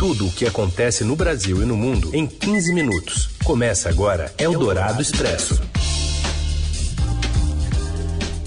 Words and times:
Tudo 0.00 0.28
o 0.28 0.32
que 0.32 0.46
acontece 0.46 1.04
no 1.04 1.14
Brasil 1.14 1.62
e 1.62 1.66
no 1.66 1.76
mundo 1.76 2.16
em 2.16 2.26
15 2.26 2.72
minutos. 2.72 3.28
Começa 3.44 3.90
agora 3.90 4.32
Eldorado 4.38 5.02
Expresso. 5.02 5.60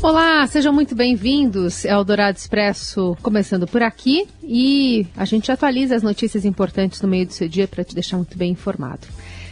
Olá, 0.02 0.48
sejam 0.48 0.74
muito 0.74 0.96
bem-vindos. 0.96 1.86
É 1.86 1.96
o 1.96 2.04
Dourado 2.04 2.40
Expresso 2.40 3.16
começando 3.22 3.68
por 3.68 3.84
aqui 3.84 4.28
e 4.42 5.06
a 5.16 5.26
gente 5.26 5.52
atualiza 5.52 5.96
as 5.96 6.02
notícias 6.02 6.44
importantes 6.44 7.00
no 7.04 7.08
meio 7.08 7.28
do 7.28 7.34
seu 7.34 7.48
dia 7.48 7.68
para 7.68 7.84
te 7.84 7.94
deixar 7.94 8.18
muito 8.18 8.36
bem 8.36 8.54
informado. 8.54 9.08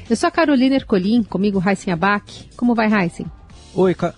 Eu 0.09 0.15
sou 0.15 0.27
a 0.27 0.31
Carolina 0.31 0.77
Ercolim, 0.77 1.21
comigo 1.21 1.59
Raíssen 1.59 1.93
Abac. 1.93 2.49
Como 2.57 2.73
vai, 2.73 2.87
Raíssen? 2.87 3.27
Oi, 3.75 3.93
Ca... 3.93 4.15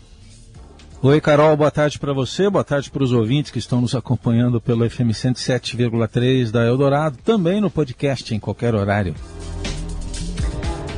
Oi, 1.06 1.20
Carol, 1.20 1.58
boa 1.58 1.70
tarde 1.70 2.00
para 2.00 2.14
você, 2.14 2.50
boa 2.50 2.64
tarde 2.64 2.90
para 2.90 3.04
os 3.04 3.12
ouvintes 3.12 3.52
que 3.52 3.60
estão 3.60 3.82
nos 3.82 3.94
acompanhando 3.94 4.62
pelo 4.62 4.90
FM 4.90 5.12
107,3 5.12 6.50
da 6.50 6.66
Eldorado, 6.66 7.18
também 7.26 7.60
no 7.60 7.70
podcast 7.70 8.34
em 8.34 8.40
qualquer 8.40 8.74
horário. 8.74 9.14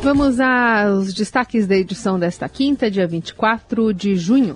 Vamos 0.04 0.40
aos 0.40 1.12
destaques 1.12 1.66
da 1.66 1.76
edição 1.76 2.20
desta 2.20 2.48
quinta, 2.48 2.92
dia 2.92 3.08
24 3.08 3.92
de 3.96 4.16
junho. 4.16 4.56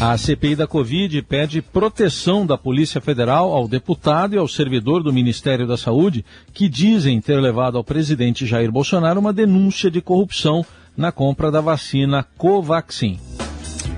A 0.00 0.18
CPI 0.18 0.56
da 0.56 0.66
Covid 0.66 1.22
pede 1.22 1.62
proteção 1.62 2.44
da 2.44 2.58
Polícia 2.58 3.00
Federal 3.00 3.52
ao 3.52 3.68
deputado 3.68 4.34
e 4.34 4.38
ao 4.38 4.48
servidor 4.48 5.04
do 5.04 5.12
Ministério 5.12 5.68
da 5.68 5.76
Saúde 5.76 6.24
que 6.52 6.68
dizem 6.68 7.20
ter 7.20 7.40
levado 7.40 7.78
ao 7.78 7.84
presidente 7.84 8.44
Jair 8.44 8.72
Bolsonaro 8.72 9.20
uma 9.20 9.32
denúncia 9.32 9.88
de 9.88 10.00
corrupção 10.00 10.66
na 10.96 11.12
compra 11.12 11.48
da 11.48 11.60
vacina 11.60 12.26
Covaxin. 12.36 13.20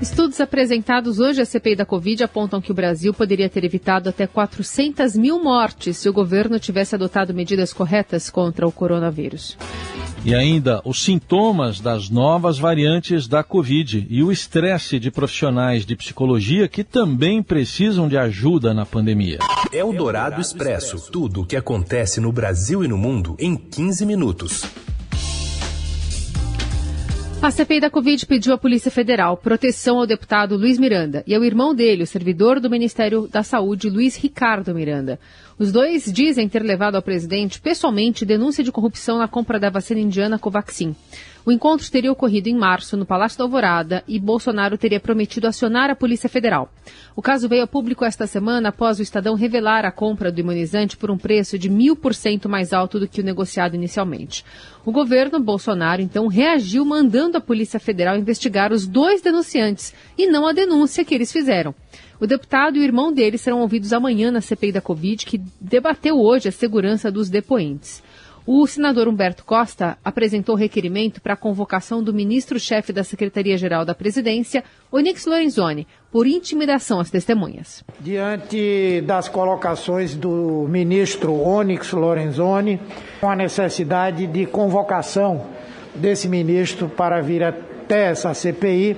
Estudos 0.01 0.41
apresentados 0.41 1.19
hoje 1.19 1.41
à 1.41 1.45
CPI 1.45 1.77
da 1.77 1.85
Covid 1.85 2.23
apontam 2.23 2.59
que 2.59 2.71
o 2.71 2.75
Brasil 2.75 3.13
poderia 3.13 3.49
ter 3.49 3.63
evitado 3.63 4.09
até 4.09 4.27
400 4.27 5.15
mil 5.15 5.41
mortes 5.41 5.97
se 5.97 6.09
o 6.09 6.13
governo 6.13 6.59
tivesse 6.59 6.95
adotado 6.95 7.33
medidas 7.33 7.71
corretas 7.71 8.29
contra 8.29 8.67
o 8.67 8.71
coronavírus. 8.71 9.57
E 10.25 10.35
ainda 10.35 10.81
os 10.83 11.01
sintomas 11.01 11.79
das 11.79 12.09
novas 12.09 12.57
variantes 12.57 13.27
da 13.27 13.43
Covid 13.43 14.05
e 14.09 14.21
o 14.21 14.31
estresse 14.31 14.99
de 14.99 15.11
profissionais 15.11 15.85
de 15.85 15.95
psicologia 15.95 16.67
que 16.67 16.83
também 16.83 17.41
precisam 17.41 18.09
de 18.09 18.17
ajuda 18.17 18.73
na 18.73 18.85
pandemia. 18.85 19.39
É 19.71 19.83
o 19.83 19.93
Dourado 19.93 20.41
Expresso 20.41 21.09
tudo 21.11 21.41
o 21.41 21.45
que 21.45 21.55
acontece 21.55 22.19
no 22.19 22.31
Brasil 22.31 22.83
e 22.83 22.87
no 22.87 22.97
mundo 22.97 23.35
em 23.39 23.55
15 23.55 24.05
minutos. 24.05 24.63
A 27.45 27.51
CPI 27.51 27.79
da 27.79 27.91
Covid 27.91 28.25
pediu 28.25 28.55
à 28.55 28.57
Polícia 28.57 28.89
Federal 28.89 29.37
proteção 29.37 29.99
ao 29.99 30.07
deputado 30.07 30.57
Luiz 30.57 30.79
Miranda 30.79 31.23
e 31.27 31.35
ao 31.35 31.43
irmão 31.43 31.75
dele, 31.75 32.01
o 32.01 32.07
servidor 32.07 32.59
do 32.59 32.71
Ministério 32.71 33.27
da 33.27 33.43
Saúde, 33.43 33.87
Luiz 33.87 34.15
Ricardo 34.15 34.73
Miranda. 34.73 35.19
Os 35.59 35.71
dois 35.71 36.11
dizem 36.11 36.49
ter 36.49 36.63
levado 36.63 36.95
ao 36.95 37.03
presidente 37.03 37.61
pessoalmente 37.61 38.25
denúncia 38.25 38.63
de 38.63 38.71
corrupção 38.71 39.19
na 39.19 39.27
compra 39.27 39.59
da 39.59 39.69
vacina 39.69 39.99
indiana 39.99 40.39
Covaxin. 40.39 40.95
O 41.45 41.51
encontro 41.51 41.91
teria 41.91 42.11
ocorrido 42.11 42.49
em 42.49 42.55
março, 42.55 42.97
no 42.97 43.05
Palácio 43.05 43.37
da 43.37 43.43
Alvorada, 43.43 44.03
e 44.07 44.19
Bolsonaro 44.19 44.79
teria 44.79 44.99
prometido 44.99 45.45
acionar 45.45 45.91
a 45.91 45.95
Polícia 45.95 46.27
Federal. 46.27 46.73
O 47.15 47.21
caso 47.21 47.47
veio 47.47 47.61
a 47.61 47.67
público 47.67 48.03
esta 48.03 48.25
semana 48.25 48.69
após 48.69 48.97
o 48.97 49.03
Estadão 49.03 49.35
revelar 49.35 49.85
a 49.85 49.91
compra 49.91 50.31
do 50.31 50.39
imunizante 50.39 50.97
por 50.97 51.11
um 51.11 51.19
preço 51.19 51.59
de 51.59 51.69
mil 51.69 51.95
por 51.95 52.15
cento 52.15 52.49
mais 52.49 52.73
alto 52.73 52.99
do 52.99 53.07
que 53.07 53.21
o 53.21 53.23
negociado 53.23 53.75
inicialmente. 53.75 54.43
O 54.83 54.91
governo 54.91 55.39
Bolsonaro, 55.39 56.01
então, 56.01 56.25
reagiu 56.25 56.83
mandando 56.83 57.37
a 57.37 57.41
Polícia 57.41 57.79
Federal 57.79 58.17
investigar 58.17 58.73
os 58.73 58.87
dois 58.87 59.21
denunciantes 59.21 59.93
e 60.17 60.25
não 60.25 60.47
a 60.47 60.51
denúncia 60.51 61.05
que 61.05 61.13
eles 61.13 61.31
fizeram. 61.31 61.75
O 62.19 62.25
deputado 62.25 62.77
e 62.77 62.79
o 62.79 62.83
irmão 62.83 63.13
dele 63.13 63.37
serão 63.37 63.61
ouvidos 63.61 63.93
amanhã 63.93 64.31
na 64.31 64.41
CPI 64.41 64.71
da 64.71 64.81
Covid, 64.81 65.23
que 65.23 65.39
debateu 65.61 66.19
hoje 66.19 66.49
a 66.49 66.51
segurança 66.51 67.11
dos 67.11 67.29
depoentes. 67.29 68.01
O 68.47 68.67
senador 68.67 69.07
Humberto 69.07 69.43
Costa 69.43 69.97
apresentou 70.05 70.53
requerimento 70.53 71.19
para 71.19 71.33
a 71.33 71.37
convocação 71.37 72.03
do 72.03 72.13
ministro-chefe 72.13 72.93
da 72.93 73.03
Secretaria-Geral 73.03 73.83
da 73.83 73.95
Presidência, 73.95 74.63
Onyx 74.91 75.25
Lorenzoni, 75.25 75.87
por 76.11 76.27
intimidação 76.27 76.99
às 76.99 77.09
testemunhas. 77.09 77.83
Diante 77.99 79.01
das 79.01 79.27
colocações 79.27 80.13
do 80.13 80.67
ministro 80.69 81.33
Onyx 81.33 81.91
Lorenzoni, 81.91 82.79
a 83.19 83.35
necessidade 83.35 84.27
de 84.27 84.45
convocação 84.45 85.47
desse 85.95 86.29
ministro 86.29 86.87
para 86.87 87.21
vir 87.21 87.43
até 87.43 88.11
essa 88.11 88.31
CPI, 88.35 88.95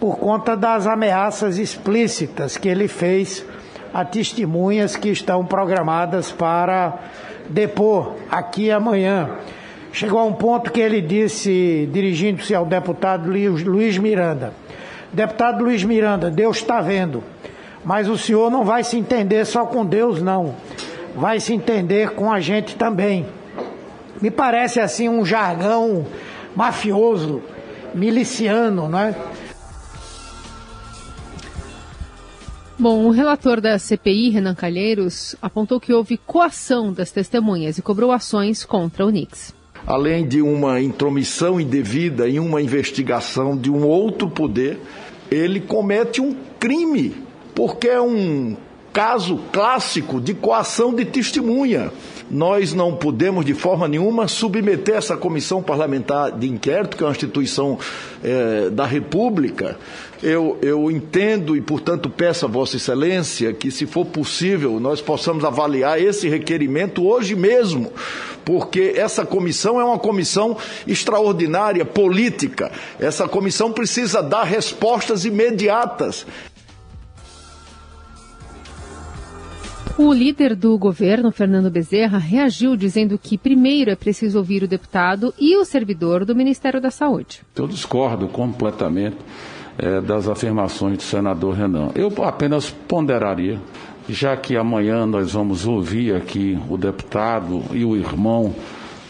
por 0.00 0.18
conta 0.18 0.56
das 0.56 0.88
ameaças 0.88 1.56
explícitas 1.56 2.56
que 2.56 2.68
ele 2.68 2.88
fez 2.88 3.46
a 3.94 4.04
testemunhas 4.04 4.96
que 4.96 5.10
estão 5.10 5.44
programadas 5.44 6.32
para 6.32 6.98
depor 7.52 8.16
aqui 8.30 8.70
amanhã. 8.70 9.30
Chegou 9.92 10.18
a 10.18 10.24
um 10.24 10.32
ponto 10.32 10.72
que 10.72 10.80
ele 10.80 11.02
disse, 11.02 11.88
dirigindo-se 11.92 12.54
ao 12.54 12.64
deputado 12.64 13.30
Luiz 13.30 13.98
Miranda: 13.98 14.54
Deputado 15.12 15.62
Luiz 15.62 15.84
Miranda, 15.84 16.30
Deus 16.30 16.56
está 16.56 16.80
vendo, 16.80 17.22
mas 17.84 18.08
o 18.08 18.16
senhor 18.16 18.50
não 18.50 18.64
vai 18.64 18.82
se 18.82 18.96
entender 18.96 19.44
só 19.44 19.66
com 19.66 19.84
Deus, 19.84 20.22
não. 20.22 20.54
Vai 21.14 21.40
se 21.40 21.52
entender 21.52 22.12
com 22.12 22.32
a 22.32 22.40
gente 22.40 22.74
também. 22.74 23.26
Me 24.20 24.30
parece 24.30 24.80
assim 24.80 25.10
um 25.10 25.26
jargão 25.26 26.06
mafioso, 26.56 27.42
miliciano, 27.94 28.88
não 28.88 28.98
é? 28.98 29.14
Bom, 32.82 33.04
o 33.04 33.10
relator 33.10 33.60
da 33.60 33.78
CPI, 33.78 34.30
Renan 34.30 34.56
Calheiros, 34.56 35.36
apontou 35.40 35.78
que 35.78 35.92
houve 35.92 36.16
coação 36.16 36.92
das 36.92 37.12
testemunhas 37.12 37.78
e 37.78 37.82
cobrou 37.82 38.10
ações 38.10 38.64
contra 38.64 39.06
o 39.06 39.08
Nix. 39.08 39.54
Além 39.86 40.26
de 40.26 40.42
uma 40.42 40.80
intromissão 40.80 41.60
indevida 41.60 42.28
em 42.28 42.40
uma 42.40 42.60
investigação 42.60 43.56
de 43.56 43.70
um 43.70 43.86
outro 43.86 44.28
poder, 44.28 44.80
ele 45.30 45.60
comete 45.60 46.20
um 46.20 46.34
crime, 46.58 47.14
porque 47.54 47.86
é 47.86 48.00
um 48.00 48.56
caso 48.92 49.38
clássico 49.52 50.20
de 50.20 50.34
coação 50.34 50.92
de 50.92 51.04
testemunha. 51.04 51.92
Nós 52.32 52.72
não 52.72 52.96
podemos, 52.96 53.44
de 53.44 53.52
forma 53.52 53.86
nenhuma, 53.86 54.26
submeter 54.26 54.94
essa 54.94 55.18
comissão 55.18 55.62
parlamentar 55.62 56.32
de 56.32 56.48
inquérito, 56.48 56.96
que 56.96 57.02
é 57.02 57.06
uma 57.06 57.12
instituição 57.12 57.78
é, 58.24 58.70
da 58.70 58.86
República. 58.86 59.76
Eu, 60.22 60.56
eu 60.62 60.90
entendo 60.90 61.54
e, 61.54 61.60
portanto, 61.60 62.08
peço 62.08 62.46
a 62.46 62.48
Vossa 62.48 62.76
Excelência 62.76 63.52
que, 63.52 63.70
se 63.70 63.84
for 63.84 64.06
possível, 64.06 64.80
nós 64.80 65.02
possamos 65.02 65.44
avaliar 65.44 66.00
esse 66.00 66.26
requerimento 66.26 67.06
hoje 67.06 67.34
mesmo, 67.34 67.92
porque 68.46 68.94
essa 68.96 69.26
comissão 69.26 69.78
é 69.78 69.84
uma 69.84 69.98
comissão 69.98 70.56
extraordinária, 70.86 71.84
política. 71.84 72.72
Essa 72.98 73.28
comissão 73.28 73.72
precisa 73.72 74.22
dar 74.22 74.44
respostas 74.44 75.26
imediatas. 75.26 76.24
O 79.98 80.10
líder 80.10 80.56
do 80.56 80.78
governo, 80.78 81.30
Fernando 81.30 81.70
Bezerra, 81.70 82.16
reagiu 82.16 82.76
dizendo 82.76 83.18
que 83.18 83.36
primeiro 83.36 83.90
é 83.90 83.94
preciso 83.94 84.38
ouvir 84.38 84.62
o 84.62 84.68
deputado 84.68 85.34
e 85.38 85.54
o 85.56 85.66
servidor 85.66 86.24
do 86.24 86.34
Ministério 86.34 86.80
da 86.80 86.90
Saúde. 86.90 87.42
Eu 87.54 87.68
discordo 87.68 88.26
completamente 88.26 89.18
é, 89.78 90.00
das 90.00 90.28
afirmações 90.28 90.96
do 90.96 91.02
senador 91.02 91.54
Renan. 91.54 91.90
Eu 91.94 92.10
apenas 92.24 92.70
ponderaria, 92.70 93.60
já 94.08 94.34
que 94.34 94.56
amanhã 94.56 95.04
nós 95.04 95.32
vamos 95.32 95.66
ouvir 95.66 96.14
aqui 96.14 96.58
o 96.70 96.78
deputado 96.78 97.62
e 97.72 97.84
o 97.84 97.94
irmão 97.94 98.54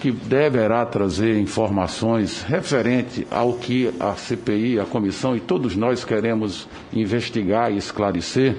que 0.03 0.11
deverá 0.11 0.85
trazer 0.85 1.39
informações 1.39 2.43
referente 2.43 3.25
ao 3.31 3.53
que 3.53 3.89
a 4.01 4.15
CPI, 4.17 4.81
a 4.81 4.85
comissão 4.85 5.37
e 5.37 5.39
todos 5.39 5.77
nós 5.77 6.05
queremos 6.05 6.67
investigar 6.93 7.71
e 7.73 7.77
esclarecer 7.77 8.57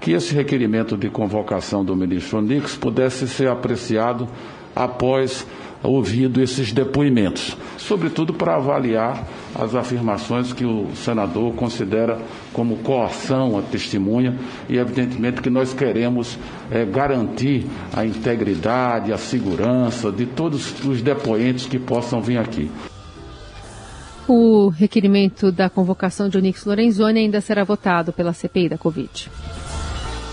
que 0.00 0.12
esse 0.12 0.34
requerimento 0.34 0.96
de 0.96 1.10
convocação 1.10 1.84
do 1.84 1.94
ministro 1.94 2.38
Onix 2.38 2.76
pudesse 2.76 3.28
ser 3.28 3.48
apreciado 3.48 4.26
após 4.74 5.46
ouvido 5.82 6.40
esses 6.42 6.72
depoimentos, 6.72 7.56
sobretudo 7.78 8.34
para 8.34 8.56
avaliar 8.56 9.26
as 9.54 9.74
afirmações 9.74 10.52
que 10.52 10.64
o 10.64 10.88
senador 10.94 11.54
considera 11.54 12.18
como 12.52 12.76
coação 12.78 13.58
à 13.58 13.62
testemunha 13.62 14.36
e, 14.68 14.76
evidentemente, 14.76 15.40
que 15.40 15.50
nós 15.50 15.72
queremos 15.72 16.38
é, 16.70 16.84
garantir 16.84 17.66
a 17.94 18.04
integridade, 18.04 19.12
a 19.12 19.18
segurança 19.18 20.10
de 20.10 20.26
todos 20.26 20.84
os 20.84 21.00
depoentes 21.00 21.66
que 21.66 21.78
possam 21.78 22.20
vir 22.20 22.38
aqui. 22.38 22.70
O 24.28 24.68
requerimento 24.68 25.52
da 25.52 25.70
convocação 25.70 26.28
de 26.28 26.36
Onix 26.36 26.64
Lorenzoni 26.64 27.20
ainda 27.20 27.40
será 27.40 27.62
votado 27.62 28.12
pela 28.12 28.32
CPI 28.32 28.68
da 28.70 28.76
Covid. 28.76 29.30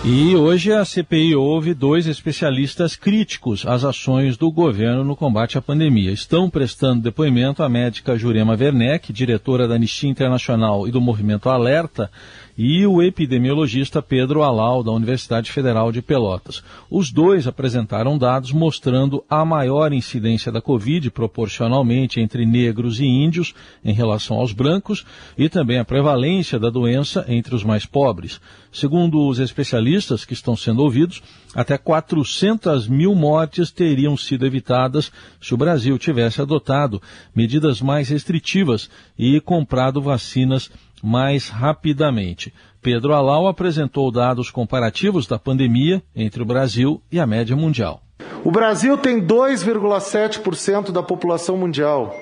E 0.06 0.36
hoje 0.36 0.74
a 0.74 0.84
CPI 0.84 1.34
ouve 1.34 1.74
dois 1.74 2.08
especialistas 2.08 2.94
críticos 2.94 3.66
às 3.66 3.86
ações 3.86 4.36
do 4.36 4.52
governo 4.52 5.02
no 5.02 5.16
combate 5.16 5.58
à 5.58 5.62
pandemia. 5.62 6.12
Estão 6.12 6.50
prestando 6.50 7.02
depoimento 7.02 7.64
a 7.64 7.70
médica 7.70 8.18
Jurema 8.18 8.54
Werneck, 8.54 9.14
diretora 9.14 9.66
da 9.66 9.76
Anistia 9.76 10.10
Internacional 10.10 10.86
e 10.86 10.92
do 10.92 11.00
Movimento 11.00 11.48
Alerta, 11.48 12.12
e 12.58 12.86
o 12.86 13.02
epidemiologista 13.02 14.02
Pedro 14.02 14.44
Alau, 14.44 14.84
da 14.84 14.92
Universidade 14.92 15.52
Federal 15.52 15.92
de 15.92 16.02
Pelotas. 16.02 16.64
Os 16.90 17.12
dois 17.12 17.48
apresentaram 17.48 18.18
dados 18.18 18.52
mostrando 18.52 19.24
a 19.30 19.44
maior 19.44 19.92
incidência 19.92 20.52
da 20.52 20.62
Covid 20.62 21.10
proporcionalmente 21.12 22.20
entre 22.20 22.46
negros 22.46 23.00
e 23.00 23.06
índios 23.06 23.54
em 23.84 23.94
relação 23.94 24.38
aos 24.38 24.54
brancos 24.54 25.06
e 25.38 25.50
também 25.50 25.80
a 25.80 25.86
prevalência 25.86 26.60
da 26.60 26.70
doença 26.70 27.26
entre 27.28 27.56
os 27.56 27.64
mais 27.64 27.86
pobres. 27.86 28.40
Segundo 28.72 29.28
os 29.28 29.40
especialistas 29.40 30.26
que 30.26 30.34
estão 30.34 30.56
sendo 30.56 30.82
ouvidos, 30.84 31.22
até 31.56 31.78
400 31.78 32.88
mil 32.88 33.14
mortes 33.14 33.72
teriam 33.72 34.18
sido 34.18 34.46
evitadas 34.46 35.12
se 35.40 35.54
o 35.54 35.58
Brasil 35.58 35.98
tivesse 35.98 36.42
adotado 36.42 37.02
medidas 37.36 37.82
mais 37.82 38.10
restritivas 38.10 38.90
e 39.18 39.40
comprado 39.40 40.02
vacinas 40.02 40.72
mais 41.04 41.50
rapidamente. 41.50 42.54
Pedro 42.82 43.14
Alau 43.14 43.46
apresentou 43.46 44.10
dados 44.10 44.50
comparativos 44.50 45.28
da 45.28 45.38
pandemia 45.38 46.02
entre 46.16 46.42
o 46.42 46.46
Brasil 46.46 47.02
e 47.12 47.20
a 47.20 47.28
média 47.28 47.58
mundial. 47.58 48.02
O 48.42 48.50
Brasil 48.52 48.98
tem 48.98 49.22
2,7% 49.22 50.92
da 50.92 51.04
população 51.04 51.58
mundial. 51.58 52.18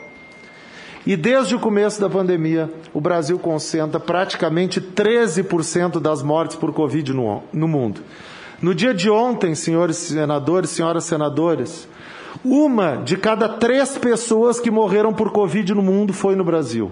E 1.05 1.15
desde 1.15 1.55
o 1.55 1.59
começo 1.59 2.01
da 2.01 2.09
pandemia, 2.09 2.71
o 2.93 3.01
Brasil 3.01 3.37
concentra 3.37 3.99
praticamente 3.99 4.81
13% 4.81 5.99
das 5.99 6.23
mortes 6.23 6.55
por 6.55 6.73
Covid 6.73 7.13
no, 7.13 7.43
no 7.53 7.67
mundo. 7.67 8.01
No 8.61 8.75
dia 8.75 8.93
de 8.93 9.09
ontem, 9.09 9.55
senhores 9.55 9.97
senadores, 9.97 10.69
senhoras 10.69 11.03
senadoras, 11.05 11.87
uma 12.43 12.97
de 12.97 13.17
cada 13.17 13.49
três 13.49 13.97
pessoas 13.97 14.59
que 14.59 14.69
morreram 14.69 15.13
por 15.13 15.31
Covid 15.31 15.73
no 15.73 15.81
mundo 15.81 16.13
foi 16.13 16.35
no 16.35 16.43
Brasil. 16.43 16.91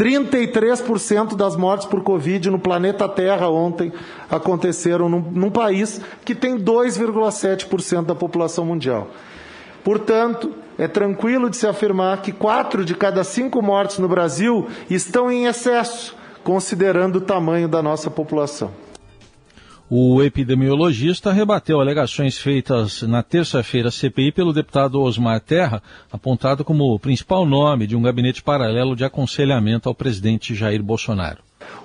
33% 0.00 1.36
das 1.36 1.56
mortes 1.56 1.86
por 1.86 2.02
Covid 2.02 2.48
no 2.48 2.58
planeta 2.58 3.06
Terra 3.06 3.50
ontem 3.50 3.92
aconteceram 4.30 5.10
num, 5.10 5.20
num 5.20 5.50
país 5.50 6.00
que 6.24 6.34
tem 6.34 6.58
2,7% 6.58 8.06
da 8.06 8.14
população 8.14 8.64
mundial. 8.64 9.08
Portanto, 9.84 10.54
é 10.78 10.88
tranquilo 10.88 11.50
de 11.50 11.58
se 11.58 11.66
afirmar 11.66 12.22
que 12.22 12.32
quatro 12.32 12.82
de 12.82 12.94
cada 12.94 13.22
cinco 13.22 13.60
mortes 13.60 13.98
no 13.98 14.08
Brasil 14.08 14.66
estão 14.88 15.30
em 15.30 15.44
excesso, 15.44 16.16
considerando 16.42 17.16
o 17.16 17.20
tamanho 17.20 17.68
da 17.68 17.82
nossa 17.82 18.10
população. 18.10 18.70
O 19.92 20.22
epidemiologista 20.22 21.32
rebateu 21.32 21.80
alegações 21.80 22.38
feitas 22.38 23.02
na 23.02 23.24
terça-feira 23.24 23.90
CPI 23.90 24.30
pelo 24.30 24.52
deputado 24.52 25.02
Osmar 25.02 25.40
Terra, 25.40 25.82
apontado 26.12 26.64
como 26.64 26.94
o 26.94 26.98
principal 27.00 27.44
nome 27.44 27.88
de 27.88 27.96
um 27.96 28.02
gabinete 28.02 28.40
paralelo 28.40 28.94
de 28.94 29.04
aconselhamento 29.04 29.88
ao 29.88 29.94
presidente 29.94 30.54
Jair 30.54 30.80
Bolsonaro. 30.80 31.38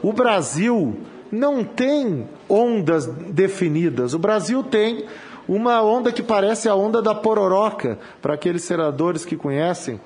O 0.03 0.13
Brasil 0.13 0.99
não 1.31 1.63
tem 1.63 2.27
ondas 2.47 3.07
definidas. 3.07 4.13
O 4.13 4.19
Brasil 4.19 4.61
tem 4.61 5.05
uma 5.47 5.81
onda 5.81 6.11
que 6.11 6.21
parece 6.21 6.69
a 6.69 6.75
onda 6.75 7.01
da 7.01 7.15
pororoca, 7.15 7.97
para 8.21 8.35
aqueles 8.35 8.63
senadores 8.63 9.25
que 9.25 9.35
conhecem 9.35 9.99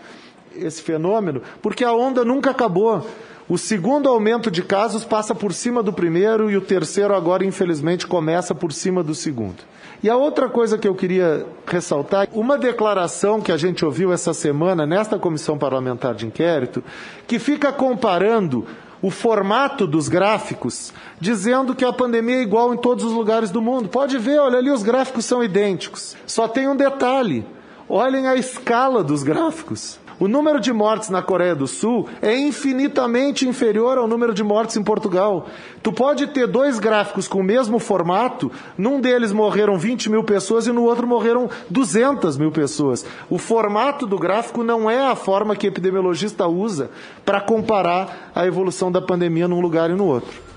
esse 0.56 0.82
fenômeno, 0.82 1.42
porque 1.62 1.84
a 1.84 1.92
onda 1.92 2.24
nunca 2.24 2.52
acabou. 2.52 3.06
O 3.50 3.58
segundo 3.58 4.08
aumento 4.08 4.52
de 4.52 4.62
casos 4.62 5.04
passa 5.04 5.34
por 5.34 5.52
cima 5.54 5.82
do 5.82 5.92
primeiro 5.92 6.52
e 6.52 6.56
o 6.56 6.62
terceiro 6.62 7.16
agora, 7.16 7.44
infelizmente, 7.44 8.06
começa 8.06 8.54
por 8.54 8.72
cima 8.72 9.02
do 9.02 9.16
segundo. 9.16 9.64
E 10.04 10.10
a 10.10 10.16
outra 10.16 10.48
coisa 10.48 10.78
que 10.78 10.88
eu 10.88 10.94
queria 10.94 11.48
ressaltar, 11.66 12.28
uma 12.32 12.60
declaração 12.60 13.42
que 13.42 13.52
a 13.52 13.58
gente 13.58 13.84
ouviu 13.84 14.14
essa 14.14 14.36
semana 14.36 14.86
nesta 14.86 15.18
comissão 15.18 15.58
parlamentar 15.58 16.14
de 16.14 16.28
inquérito, 16.28 16.84
que 17.26 17.40
fica 17.40 17.72
comparando 17.72 18.68
o 19.02 19.10
formato 19.10 19.88
dos 19.88 20.08
gráficos, 20.08 20.94
dizendo 21.20 21.74
que 21.74 21.84
a 21.84 21.92
pandemia 21.92 22.36
é 22.36 22.44
igual 22.44 22.72
em 22.72 22.78
todos 22.78 23.04
os 23.04 23.14
lugares 23.14 23.50
do 23.50 23.64
mundo. 23.64 23.90
Pode 23.90 24.16
ver, 24.20 24.40
olha 24.40 24.60
ali, 24.60 24.70
os 24.70 24.84
gráficos 24.84 25.26
são 25.26 25.44
idênticos. 25.44 26.16
Só 26.28 26.48
tem 26.48 26.68
um 26.68 26.76
detalhe: 26.76 27.44
olhem 27.90 28.28
a 28.28 28.36
escala 28.36 29.04
dos 29.04 29.24
gráficos. 29.24 30.00
O 30.20 30.28
número 30.28 30.60
de 30.60 30.74
mortes 30.74 31.10
na 31.10 31.22
Coreia 31.22 31.56
do 31.56 31.66
Sul 31.66 32.10
é 32.22 32.38
infinitamente 32.38 33.48
inferior 33.48 33.98
ao 33.98 34.06
número 34.06 34.34
de 34.34 34.44
mortes 34.44 34.76
em 34.76 34.84
Portugal. 34.84 35.48
Tu 35.82 35.94
pode 35.94 36.28
ter 36.28 36.46
dois 36.46 36.78
gráficos 36.78 37.26
com 37.26 37.40
o 37.40 37.44
mesmo 37.44 37.80
formato, 37.80 38.52
num 38.78 39.00
deles 39.00 39.32
morreram 39.32 39.78
20 39.78 40.10
mil 40.10 40.24
pessoas 40.26 40.68
e 40.68 40.74
no 40.74 40.84
outro 40.84 41.08
morreram 41.08 41.50
200 41.70 42.38
mil 42.38 42.52
pessoas. 42.52 43.06
O 43.30 43.38
formato 43.38 44.06
do 44.06 44.20
gráfico 44.20 44.62
não 44.62 44.90
é 44.90 45.08
a 45.08 45.16
forma 45.16 45.56
que 45.56 45.68
epidemiologista 45.68 46.46
usa 46.48 46.92
para 47.24 47.40
comparar 47.40 48.32
a 48.36 48.46
evolução 48.46 48.92
da 48.92 49.02
pandemia 49.02 49.48
num 49.48 49.62
lugar 49.62 49.90
e 49.90 49.94
no 49.94 50.06
outro. 50.06 50.49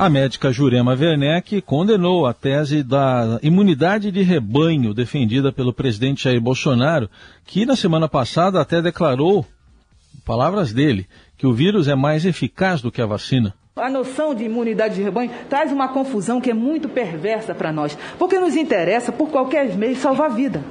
A 0.00 0.08
médica 0.08 0.52
Jurema 0.52 0.94
Werneck 0.94 1.60
condenou 1.60 2.24
a 2.24 2.32
tese 2.32 2.84
da 2.84 3.40
imunidade 3.42 4.12
de 4.12 4.22
rebanho 4.22 4.94
defendida 4.94 5.50
pelo 5.50 5.72
presidente 5.72 6.22
Jair 6.22 6.40
Bolsonaro, 6.40 7.10
que 7.44 7.66
na 7.66 7.74
semana 7.74 8.08
passada 8.08 8.60
até 8.60 8.80
declarou, 8.80 9.44
palavras 10.24 10.72
dele, 10.72 11.04
que 11.36 11.48
o 11.48 11.52
vírus 11.52 11.88
é 11.88 11.96
mais 11.96 12.24
eficaz 12.24 12.80
do 12.80 12.92
que 12.92 13.02
a 13.02 13.06
vacina. 13.06 13.52
A 13.74 13.90
noção 13.90 14.36
de 14.36 14.44
imunidade 14.44 14.94
de 14.94 15.02
rebanho 15.02 15.32
traz 15.48 15.72
uma 15.72 15.88
confusão 15.88 16.40
que 16.40 16.52
é 16.52 16.54
muito 16.54 16.88
perversa 16.88 17.52
para 17.52 17.72
nós, 17.72 17.98
porque 18.20 18.38
nos 18.38 18.54
interessa, 18.54 19.10
por 19.10 19.30
qualquer 19.30 19.76
meio, 19.76 19.96
salvar 19.96 20.30
a 20.30 20.32
vida 20.32 20.62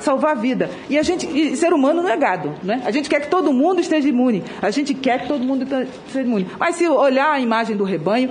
salvar 0.00 0.32
a 0.32 0.34
vida. 0.34 0.68
E 0.90 0.98
a 0.98 1.02
gente, 1.02 1.26
e 1.26 1.56
ser 1.56 1.72
humano 1.72 2.02
não 2.02 2.10
é 2.10 2.16
gado, 2.16 2.52
né? 2.62 2.82
A 2.84 2.90
gente 2.90 3.08
quer 3.08 3.20
que 3.20 3.28
todo 3.28 3.52
mundo 3.52 3.80
esteja 3.80 4.06
imune. 4.06 4.44
A 4.60 4.70
gente 4.70 4.92
quer 4.92 5.22
que 5.22 5.28
todo 5.28 5.42
mundo 5.42 5.62
esteja 5.62 6.26
imune. 6.26 6.46
Mas 6.58 6.76
se 6.76 6.86
olhar 6.86 7.32
a 7.32 7.40
imagem 7.40 7.74
do 7.74 7.84
rebanho, 7.84 8.30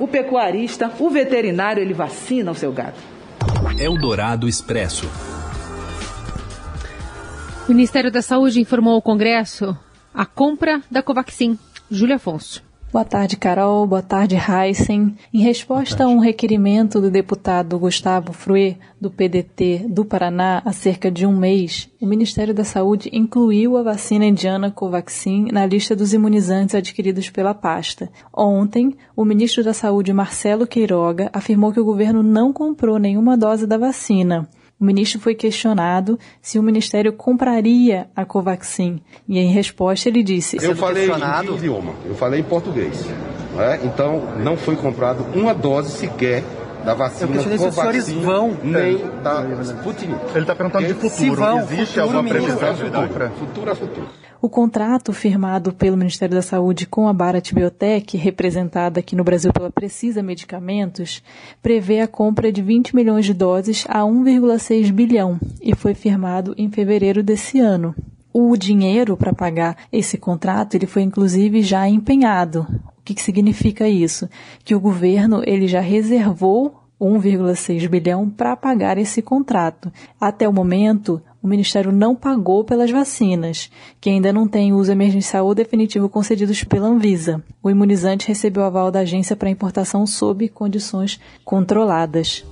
o 0.00 0.08
pecuarista, 0.08 0.90
o 0.98 1.10
veterinário, 1.10 1.82
ele 1.82 1.92
vacina 1.92 2.50
o 2.50 2.54
seu 2.54 2.72
gado. 2.72 2.96
Eldorado 3.78 4.48
Expresso. 4.48 5.06
O 7.68 7.72
Ministério 7.72 8.10
da 8.10 8.22
Saúde 8.22 8.60
informou 8.60 8.94
ao 8.94 9.02
Congresso 9.02 9.76
a 10.12 10.26
compra 10.26 10.80
da 10.90 11.02
Covaxin. 11.02 11.56
Júlia 11.90 12.16
Afonso. 12.16 12.69
Boa 12.92 13.04
tarde, 13.04 13.36
Carol. 13.36 13.86
Boa 13.86 14.02
tarde, 14.02 14.34
Heisen. 14.34 15.14
Em 15.32 15.40
resposta 15.42 16.02
a 16.02 16.08
um 16.08 16.18
requerimento 16.18 17.00
do 17.00 17.08
deputado 17.08 17.78
Gustavo 17.78 18.32
Fruê, 18.32 18.78
do 19.00 19.08
PDT 19.08 19.86
do 19.88 20.04
Paraná, 20.04 20.60
há 20.64 20.72
cerca 20.72 21.08
de 21.08 21.24
um 21.24 21.36
mês, 21.36 21.88
o 22.00 22.06
Ministério 22.06 22.52
da 22.52 22.64
Saúde 22.64 23.08
incluiu 23.12 23.76
a 23.76 23.84
vacina 23.84 24.24
indiana 24.24 24.72
Covaxin 24.72 25.52
na 25.52 25.64
lista 25.64 25.94
dos 25.94 26.12
imunizantes 26.12 26.74
adquiridos 26.74 27.30
pela 27.30 27.54
pasta. 27.54 28.10
Ontem, 28.34 28.96
o 29.14 29.24
ministro 29.24 29.62
da 29.62 29.72
Saúde, 29.72 30.12
Marcelo 30.12 30.66
Queiroga, 30.66 31.30
afirmou 31.32 31.72
que 31.72 31.78
o 31.78 31.84
governo 31.84 32.24
não 32.24 32.52
comprou 32.52 32.98
nenhuma 32.98 33.36
dose 33.36 33.68
da 33.68 33.78
vacina. 33.78 34.48
O 34.80 34.84
ministro 34.84 35.20
foi 35.20 35.34
questionado 35.34 36.18
se 36.40 36.58
o 36.58 36.62
ministério 36.62 37.12
compraria 37.12 38.08
a 38.16 38.24
Covaxin 38.24 39.02
e 39.28 39.38
em 39.38 39.52
resposta 39.52 40.08
ele 40.08 40.22
disse: 40.22 40.56
Eu 40.62 40.74
falei 40.74 41.10
em 41.10 41.54
idioma, 41.54 41.92
eu 42.06 42.14
falei 42.14 42.40
em 42.40 42.44
português. 42.44 43.04
É? 43.58 43.80
Então 43.84 44.38
não 44.38 44.56
foi 44.56 44.76
comprado 44.76 45.26
uma 45.34 45.52
dose 45.52 45.90
sequer 45.90 46.42
da 46.82 46.94
vacina 46.94 47.36
eu 47.36 47.42
Covaxin, 47.42 47.58
se 47.58 47.66
os 47.66 47.74
senhores 47.74 48.10
vão 48.12 48.56
nem 48.62 48.96
da 49.22 49.44
Sputnik. 49.62 50.18
Ele 50.30 50.40
está 50.40 50.54
perguntando 50.54 50.86
de 50.86 50.94
futuro. 50.94 51.10
Se 51.10 51.30
vão, 51.30 51.58
Existe 51.58 51.86
futuro, 51.86 52.02
alguma 52.02 52.24
previsão 52.24 52.74
de 52.74 52.84
compra? 52.90 53.30
Futuro 53.38 53.70
a 53.70 53.74
futuro. 53.74 54.08
O 54.42 54.48
contrato 54.48 55.12
firmado 55.12 55.70
pelo 55.70 55.98
Ministério 55.98 56.34
da 56.34 56.40
Saúde 56.40 56.86
com 56.86 57.06
a 57.06 57.12
Bharat 57.12 57.54
Biotech, 57.54 58.16
representada 58.16 58.98
aqui 58.98 59.14
no 59.14 59.22
Brasil 59.22 59.52
pela 59.52 59.70
Precisa 59.70 60.22
Medicamentos, 60.22 61.22
prevê 61.62 62.00
a 62.00 62.08
compra 62.08 62.50
de 62.50 62.62
20 62.62 62.96
milhões 62.96 63.26
de 63.26 63.34
doses 63.34 63.84
a 63.86 64.00
1,6 64.00 64.90
bilhão 64.92 65.38
e 65.60 65.74
foi 65.74 65.92
firmado 65.92 66.54
em 66.56 66.70
fevereiro 66.70 67.22
desse 67.22 67.60
ano. 67.60 67.94
O 68.32 68.56
dinheiro 68.56 69.14
para 69.14 69.34
pagar 69.34 69.76
esse 69.92 70.16
contrato 70.16 70.74
ele 70.74 70.86
foi 70.86 71.02
inclusive 71.02 71.60
já 71.60 71.86
empenhado. 71.86 72.66
O 72.96 73.02
que, 73.04 73.12
que 73.12 73.22
significa 73.22 73.86
isso? 73.90 74.26
Que 74.64 74.74
o 74.74 74.80
governo 74.80 75.42
ele 75.44 75.68
já 75.68 75.80
reservou 75.80 76.80
1,6 76.98 77.88
bilhão 77.88 78.30
para 78.30 78.56
pagar 78.56 78.96
esse 78.96 79.20
contrato. 79.20 79.92
Até 80.18 80.48
o 80.48 80.52
momento, 80.52 81.20
o 81.42 81.48
Ministério 81.48 81.90
não 81.90 82.14
pagou 82.14 82.64
pelas 82.64 82.90
vacinas, 82.90 83.70
que 84.00 84.10
ainda 84.10 84.32
não 84.32 84.46
têm 84.46 84.72
uso 84.72 84.92
emergencial 84.92 85.46
ou 85.46 85.54
definitivo 85.54 86.08
concedidos 86.08 86.62
pela 86.64 86.88
Anvisa. 86.88 87.42
O 87.62 87.70
imunizante 87.70 88.28
recebeu 88.28 88.62
aval 88.62 88.90
da 88.90 89.00
agência 89.00 89.34
para 89.34 89.50
importação 89.50 90.06
sob 90.06 90.48
condições 90.48 91.18
controladas. 91.44 92.44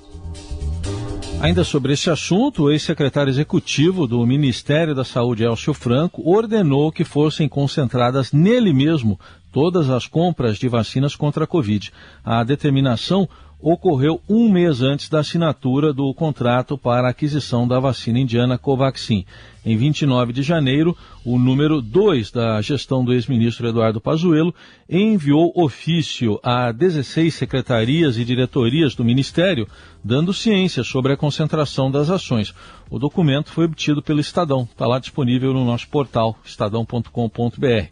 Ainda 1.41 1.63
sobre 1.63 1.93
esse 1.93 2.11
assunto, 2.11 2.65
o 2.65 2.71
ex-secretário 2.73 3.31
executivo 3.31 4.09
do 4.09 4.27
Ministério 4.27 4.93
da 4.93 5.05
Saúde, 5.05 5.45
Elcio 5.45 5.73
Franco, 5.73 6.21
ordenou 6.29 6.91
que 6.91 7.05
fossem 7.05 7.49
concentradas 7.49 8.33
nele 8.33 8.73
mesmo 8.73 9.21
todas 9.53 9.89
as 9.89 10.09
compras 10.09 10.59
de 10.59 10.67
vacinas 10.69 11.15
contra 11.15 11.45
a 11.45 11.47
Covid. 11.47 11.93
A 12.25 12.43
determinação 12.43 13.29
ocorreu 13.61 14.21
um 14.29 14.49
mês 14.49 14.83
antes 14.83 15.09
da 15.09 15.21
assinatura 15.21 15.93
do 15.93 16.13
contrato 16.15 16.79
para 16.79 17.09
a 17.09 17.11
aquisição 17.11 17.67
da 17.67 17.81
vacina 17.81 18.19
indiana 18.19 18.57
Covaxin. 18.57 19.25
Em 19.65 19.77
29 19.77 20.33
de 20.33 20.43
janeiro, 20.43 20.97
o 21.25 21.39
número 21.39 21.83
2 21.83 22.31
da 22.31 22.61
gestão 22.63 23.05
do 23.05 23.13
ex-ministro 23.13 23.69
Eduardo 23.69 24.01
Pazuello 24.01 24.55
enviou 24.89 25.53
ofício 25.55 26.39
a 26.43 26.73
16 26.73 27.35
secretarias 27.35 28.17
e 28.17 28.25
diretorias 28.25 28.95
do 28.95 29.05
Ministério, 29.05 29.67
dando 30.03 30.33
ciência 30.33 30.85
sobre 30.85 31.13
a 31.13 31.17
concentração 31.17 31.91
das 31.91 32.09
ações. 32.09 32.55
O 32.89 32.99
documento 32.99 33.51
foi 33.51 33.65
obtido 33.65 34.01
pelo 34.01 34.21
Estadão, 34.21 34.63
está 34.63 34.87
lá 34.87 34.99
disponível 34.99 35.53
no 35.53 35.65
nosso 35.65 35.89
portal, 35.89 36.39
estadão.com.br. 36.45 37.89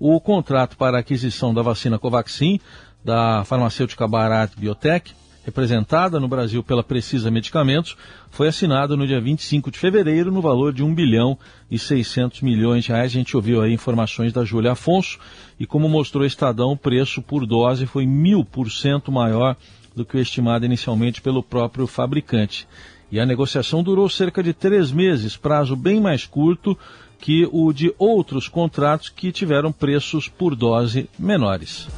O 0.00 0.18
contrato 0.18 0.78
para 0.78 0.96
a 0.96 1.00
aquisição 1.00 1.52
da 1.52 1.60
vacina 1.60 1.98
Covaxin 1.98 2.58
da 3.04 3.44
farmacêutica 3.44 4.06
Bharat 4.06 4.52
Biotech, 4.56 5.14
representada 5.44 6.20
no 6.20 6.28
Brasil 6.28 6.62
pela 6.62 6.82
Precisa 6.82 7.30
Medicamentos, 7.30 7.96
foi 8.30 8.48
assinado 8.48 8.96
no 8.96 9.06
dia 9.06 9.20
25 9.20 9.70
de 9.70 9.78
fevereiro 9.78 10.30
no 10.30 10.42
valor 10.42 10.72
de 10.72 10.82
1 10.82 10.94
bilhão 10.94 11.38
e 11.70 11.78
600 11.78 12.42
milhões 12.42 12.84
de 12.84 12.92
reais. 12.92 13.10
A 13.10 13.14
gente 13.14 13.36
ouviu 13.36 13.62
aí 13.62 13.72
informações 13.72 14.32
da 14.32 14.44
Júlia 14.44 14.72
Afonso 14.72 15.18
e 15.58 15.66
como 15.66 15.88
mostrou 15.88 16.24
o 16.24 16.26
Estadão, 16.26 16.72
o 16.72 16.76
preço 16.76 17.22
por 17.22 17.46
dose 17.46 17.86
foi 17.86 18.06
mil 18.06 18.44
por 18.44 18.70
cento 18.70 19.10
maior 19.10 19.56
do 19.96 20.04
que 20.04 20.16
o 20.16 20.20
estimado 20.20 20.64
inicialmente 20.64 21.20
pelo 21.20 21.42
próprio 21.42 21.86
fabricante. 21.86 22.68
E 23.10 23.18
a 23.18 23.26
negociação 23.26 23.82
durou 23.82 24.08
cerca 24.08 24.42
de 24.42 24.52
três 24.52 24.92
meses, 24.92 25.36
prazo 25.36 25.74
bem 25.74 26.00
mais 26.00 26.24
curto 26.24 26.78
que 27.18 27.46
o 27.50 27.72
de 27.72 27.92
outros 27.98 28.48
contratos 28.48 29.08
que 29.08 29.32
tiveram 29.32 29.72
preços 29.72 30.28
por 30.28 30.54
dose 30.54 31.08
menores. 31.18 31.88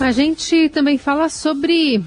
A 0.00 0.12
gente 0.12 0.70
também 0.70 0.96
fala 0.96 1.28
sobre 1.28 2.02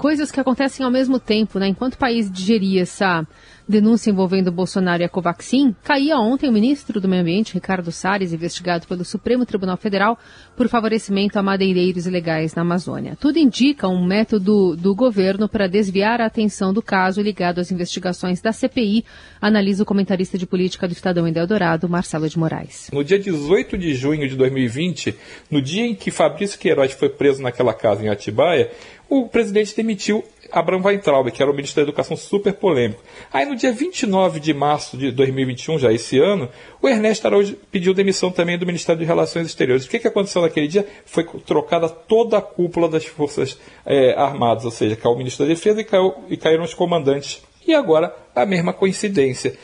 coisas 0.00 0.32
que 0.32 0.40
acontecem 0.40 0.82
ao 0.82 0.90
mesmo 0.90 1.20
tempo, 1.20 1.58
né? 1.58 1.68
Enquanto 1.68 1.92
o 1.92 1.98
país 1.98 2.32
digeria 2.32 2.80
essa 2.80 3.26
denúncia 3.68 4.10
envolvendo 4.10 4.50
Bolsonaro 4.50 5.02
e 5.02 5.04
a 5.04 5.08
Covaxin, 5.08 5.76
caía 5.84 6.18
ontem 6.18 6.48
o 6.48 6.52
ministro 6.52 7.00
do 7.00 7.06
Meio 7.06 7.20
Ambiente, 7.20 7.52
Ricardo 7.52 7.92
Salles, 7.92 8.32
investigado 8.32 8.86
pelo 8.88 9.04
Supremo 9.04 9.44
Tribunal 9.44 9.76
Federal 9.76 10.18
por 10.56 10.68
favorecimento 10.68 11.38
a 11.38 11.42
madeireiros 11.42 12.06
ilegais 12.06 12.54
na 12.54 12.62
Amazônia. 12.62 13.16
Tudo 13.20 13.38
indica 13.38 13.86
um 13.86 14.04
método 14.04 14.74
do 14.74 14.94
governo 14.94 15.48
para 15.48 15.68
desviar 15.68 16.20
a 16.20 16.26
atenção 16.26 16.72
do 16.72 16.80
caso 16.82 17.20
ligado 17.20 17.60
às 17.60 17.70
investigações 17.70 18.40
da 18.40 18.52
CPI, 18.52 19.04
analisa 19.38 19.82
o 19.82 19.86
comentarista 19.86 20.38
de 20.38 20.46
política 20.46 20.88
do 20.88 20.92
Estadão 20.92 21.28
em 21.28 21.36
Eldorado, 21.36 21.88
Marcelo 21.88 22.28
de 22.28 22.38
Moraes. 22.38 22.90
No 22.90 23.04
dia 23.04 23.18
18 23.18 23.76
de 23.76 23.94
junho 23.94 24.26
de 24.26 24.34
2020, 24.34 25.14
no 25.50 25.60
dia 25.60 25.86
em 25.86 25.94
que 25.94 26.10
Fabrício 26.10 26.58
Queiroz 26.58 26.92
foi 26.92 27.10
preso 27.10 27.42
naquela 27.42 27.74
casa 27.74 28.02
em 28.02 28.08
Atibaia, 28.08 28.70
o 29.10 29.28
presidente 29.28 29.74
demitiu 29.74 30.24
Abraham 30.52 30.82
Weintraub, 30.84 31.30
que 31.32 31.42
era 31.42 31.50
o 31.50 31.54
ministro 31.54 31.82
da 31.82 31.88
Educação 31.88 32.16
super 32.16 32.54
polêmico. 32.54 33.02
Aí 33.32 33.44
no 33.44 33.56
dia 33.56 33.72
29 33.72 34.38
de 34.38 34.54
março 34.54 34.96
de 34.96 35.10
2021, 35.10 35.80
já 35.80 35.92
esse 35.92 36.18
ano, 36.20 36.48
o 36.80 36.88
Ernesto 36.88 37.26
Araújo 37.26 37.56
pediu 37.72 37.92
demissão 37.92 38.30
também 38.30 38.56
do 38.56 38.64
Ministério 38.64 39.00
de 39.00 39.04
Relações 39.04 39.48
Exteriores. 39.48 39.84
O 39.84 39.88
que, 39.90 39.98
que 39.98 40.06
aconteceu 40.06 40.42
naquele 40.42 40.68
dia? 40.68 40.86
Foi 41.04 41.24
trocada 41.44 41.88
toda 41.88 42.38
a 42.38 42.40
cúpula 42.40 42.88
das 42.88 43.04
Forças 43.04 43.58
é, 43.84 44.14
Armadas, 44.14 44.64
ou 44.64 44.70
seja, 44.70 44.94
caiu 44.94 45.14
o 45.14 45.18
ministro 45.18 45.44
da 45.44 45.52
Defesa 45.52 45.80
e, 45.80 45.84
caiu, 45.84 46.14
e 46.28 46.36
caíram 46.36 46.62
os 46.62 46.72
comandantes. 46.72 47.42
E 47.66 47.74
agora 47.74 48.14
a 48.32 48.46
mesma 48.46 48.72
coincidência. 48.72 49.58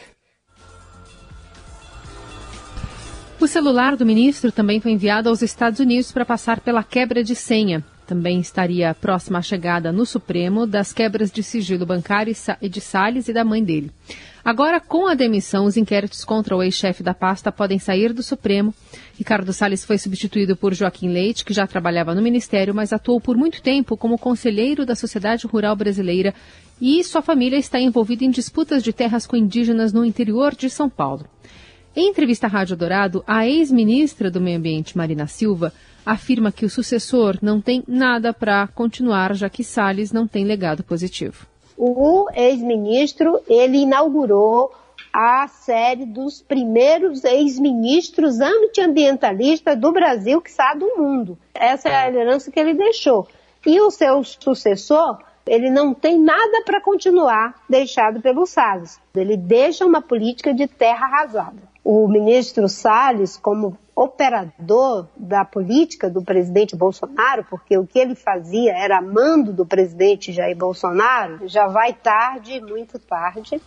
O 3.40 3.46
celular 3.46 3.96
do 3.96 4.04
ministro 4.04 4.50
também 4.50 4.80
foi 4.80 4.90
enviado 4.90 5.28
aos 5.28 5.40
Estados 5.40 5.78
Unidos 5.78 6.10
para 6.10 6.24
passar 6.24 6.58
pela 6.58 6.82
quebra 6.82 7.22
de 7.22 7.36
senha 7.36 7.84
também 8.06 8.38
estaria 8.40 8.94
próxima 8.94 9.38
à 9.38 9.42
chegada 9.42 9.90
no 9.90 10.06
Supremo 10.06 10.66
das 10.66 10.92
quebras 10.92 11.30
de 11.30 11.42
sigilo 11.42 11.84
bancário 11.84 12.34
de 12.60 12.80
Salles 12.80 13.28
e 13.28 13.32
da 13.32 13.44
mãe 13.44 13.62
dele. 13.62 13.90
Agora, 14.44 14.80
com 14.80 15.08
a 15.08 15.14
demissão, 15.14 15.64
os 15.64 15.76
inquéritos 15.76 16.24
contra 16.24 16.56
o 16.56 16.62
ex-chefe 16.62 17.02
da 17.02 17.12
pasta 17.12 17.50
podem 17.50 17.80
sair 17.80 18.12
do 18.12 18.22
Supremo. 18.22 18.72
Ricardo 19.18 19.52
Salles 19.52 19.84
foi 19.84 19.98
substituído 19.98 20.56
por 20.56 20.72
Joaquim 20.72 21.08
Leite, 21.08 21.44
que 21.44 21.52
já 21.52 21.66
trabalhava 21.66 22.14
no 22.14 22.22
Ministério, 22.22 22.72
mas 22.72 22.92
atuou 22.92 23.20
por 23.20 23.36
muito 23.36 23.60
tempo 23.60 23.96
como 23.96 24.16
conselheiro 24.16 24.86
da 24.86 24.94
Sociedade 24.94 25.48
Rural 25.48 25.74
Brasileira 25.74 26.32
e 26.80 27.02
sua 27.02 27.22
família 27.22 27.56
está 27.56 27.80
envolvida 27.80 28.24
em 28.24 28.30
disputas 28.30 28.82
de 28.82 28.92
terras 28.92 29.26
com 29.26 29.36
indígenas 29.36 29.92
no 29.92 30.04
interior 30.04 30.54
de 30.54 30.70
São 30.70 30.88
Paulo. 30.88 31.26
Em 31.96 32.10
entrevista 32.10 32.46
à 32.46 32.50
Rádio 32.50 32.76
Dourado, 32.76 33.24
a 33.26 33.46
ex-ministra 33.46 34.30
do 34.30 34.40
Meio 34.40 34.58
Ambiente, 34.58 34.96
Marina 34.96 35.26
Silva, 35.26 35.72
afirma 36.06 36.52
que 36.52 36.64
o 36.64 36.70
sucessor 36.70 37.36
não 37.42 37.60
tem 37.60 37.82
nada 37.86 38.32
para 38.32 38.68
continuar, 38.68 39.34
já 39.34 39.50
que 39.50 39.64
Salles 39.64 40.12
não 40.12 40.26
tem 40.26 40.44
legado 40.44 40.84
positivo. 40.84 41.46
O 41.76 42.28
ex-ministro, 42.32 43.40
ele 43.48 43.78
inaugurou 43.78 44.72
a 45.12 45.48
série 45.48 46.06
dos 46.06 46.40
primeiros 46.42 47.24
ex-ministros 47.24 48.38
antiambientalistas 48.40 49.78
do 49.78 49.90
Brasil, 49.90 50.40
que 50.40 50.50
está 50.50 50.74
do 50.74 50.96
mundo. 50.96 51.38
Essa 51.54 51.88
é 51.88 51.96
a 51.96 52.08
herança 52.08 52.50
que 52.50 52.60
ele 52.60 52.74
deixou. 52.74 53.26
E 53.66 53.80
o 53.80 53.90
seu 53.90 54.22
sucessor, 54.22 55.18
ele 55.46 55.70
não 55.70 55.92
tem 55.92 56.18
nada 56.18 56.62
para 56.64 56.80
continuar 56.80 57.62
deixado 57.68 58.20
pelo 58.20 58.46
Salles. 58.46 59.00
Ele 59.14 59.36
deixa 59.36 59.84
uma 59.84 60.02
política 60.02 60.52
de 60.52 60.66
terra 60.66 61.06
arrasada. 61.06 61.75
O 61.88 62.08
ministro 62.08 62.68
Salles, 62.68 63.36
como 63.36 63.78
operador 63.94 65.08
da 65.16 65.44
política 65.44 66.10
do 66.10 66.20
presidente 66.20 66.74
Bolsonaro, 66.74 67.46
porque 67.48 67.78
o 67.78 67.86
que 67.86 68.00
ele 68.00 68.16
fazia 68.16 68.76
era 68.76 69.00
mando 69.00 69.52
do 69.52 69.64
presidente 69.64 70.32
Jair 70.32 70.56
Bolsonaro, 70.56 71.46
já 71.46 71.68
vai 71.68 71.92
tarde, 71.92 72.60
muito 72.60 72.98
tarde. 72.98 73.62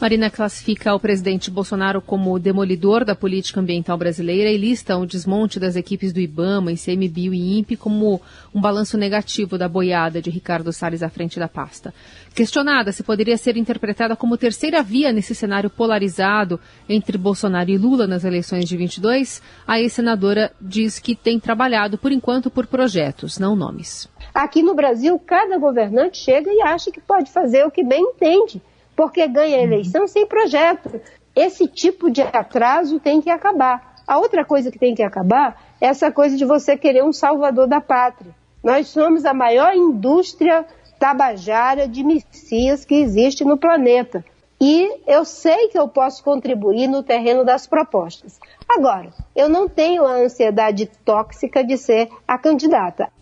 Marina 0.00 0.30
classifica 0.30 0.94
o 0.94 1.00
presidente 1.00 1.50
Bolsonaro 1.50 2.00
como 2.00 2.38
demolidor 2.38 3.04
da 3.04 3.16
política 3.16 3.58
ambiental 3.58 3.98
brasileira 3.98 4.48
e 4.48 4.56
lista 4.56 4.96
o 4.96 5.04
desmonte 5.04 5.58
das 5.58 5.74
equipes 5.74 6.12
do 6.12 6.20
IBAMA, 6.20 6.70
ICMBio 6.70 7.34
e 7.34 7.58
INPE 7.58 7.76
como 7.76 8.22
um 8.54 8.60
balanço 8.60 8.96
negativo 8.96 9.58
da 9.58 9.68
boiada 9.68 10.22
de 10.22 10.30
Ricardo 10.30 10.72
Salles 10.72 11.02
à 11.02 11.08
frente 11.08 11.40
da 11.40 11.48
pasta. 11.48 11.92
Questionada 12.32 12.92
se 12.92 13.02
poderia 13.02 13.36
ser 13.36 13.56
interpretada 13.56 14.14
como 14.14 14.38
terceira 14.38 14.84
via 14.84 15.12
nesse 15.12 15.34
cenário 15.34 15.68
polarizado 15.68 16.60
entre 16.88 17.18
Bolsonaro 17.18 17.68
e 17.68 17.76
Lula 17.76 18.06
nas 18.06 18.24
eleições 18.24 18.68
de 18.68 18.76
22, 18.76 19.42
a 19.66 19.80
ex-senadora 19.80 20.52
diz 20.60 21.00
que 21.00 21.16
tem 21.16 21.40
trabalhado, 21.40 21.98
por 21.98 22.12
enquanto, 22.12 22.48
por 22.48 22.68
projetos, 22.68 23.36
não 23.36 23.56
nomes. 23.56 24.08
Aqui 24.32 24.62
no 24.62 24.76
Brasil, 24.76 25.18
cada 25.18 25.58
governante 25.58 26.18
chega 26.18 26.52
e 26.52 26.62
acha 26.62 26.92
que 26.92 27.00
pode 27.00 27.32
fazer 27.32 27.66
o 27.66 27.70
que 27.70 27.82
bem 27.82 28.00
entende 28.00 28.62
porque 28.98 29.28
ganha 29.28 29.58
a 29.58 29.62
eleição 29.62 30.08
sem 30.08 30.26
projeto. 30.26 31.00
Esse 31.36 31.68
tipo 31.68 32.10
de 32.10 32.20
atraso 32.20 32.98
tem 32.98 33.20
que 33.20 33.30
acabar. 33.30 33.94
A 34.04 34.18
outra 34.18 34.44
coisa 34.44 34.72
que 34.72 34.78
tem 34.78 34.92
que 34.92 35.04
acabar 35.04 35.56
é 35.80 35.86
essa 35.86 36.10
coisa 36.10 36.36
de 36.36 36.44
você 36.44 36.76
querer 36.76 37.04
um 37.04 37.12
salvador 37.12 37.68
da 37.68 37.80
pátria. 37.80 38.34
Nós 38.60 38.88
somos 38.88 39.24
a 39.24 39.32
maior 39.32 39.72
indústria 39.72 40.66
tabajara 40.98 41.86
de 41.86 42.02
messias 42.02 42.84
que 42.84 42.96
existe 42.96 43.44
no 43.44 43.56
planeta. 43.56 44.24
E 44.60 44.90
eu 45.06 45.24
sei 45.24 45.68
que 45.68 45.78
eu 45.78 45.86
posso 45.86 46.24
contribuir 46.24 46.88
no 46.88 47.04
terreno 47.04 47.44
das 47.44 47.68
propostas. 47.68 48.40
Agora, 48.68 49.10
eu 49.36 49.48
não 49.48 49.68
tenho 49.68 50.04
a 50.04 50.14
ansiedade 50.14 50.86
tóxica 51.04 51.62
de 51.62 51.78
ser 51.78 52.08
a 52.26 52.36
candidata. 52.36 53.12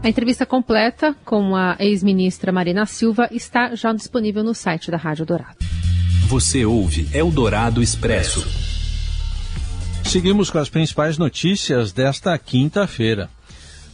A 0.00 0.08
entrevista 0.08 0.46
completa 0.46 1.14
com 1.24 1.56
a 1.56 1.76
ex-ministra 1.80 2.52
Marina 2.52 2.86
Silva 2.86 3.28
está 3.32 3.74
já 3.74 3.92
disponível 3.92 4.44
no 4.44 4.54
site 4.54 4.92
da 4.92 4.96
Rádio 4.96 5.26
Dourado. 5.26 5.56
Você 6.28 6.64
ouve 6.64 7.08
Eldorado 7.12 7.82
Expresso. 7.82 8.46
Seguimos 10.04 10.50
com 10.50 10.58
as 10.58 10.68
principais 10.68 11.18
notícias 11.18 11.92
desta 11.92 12.38
quinta-feira. 12.38 13.28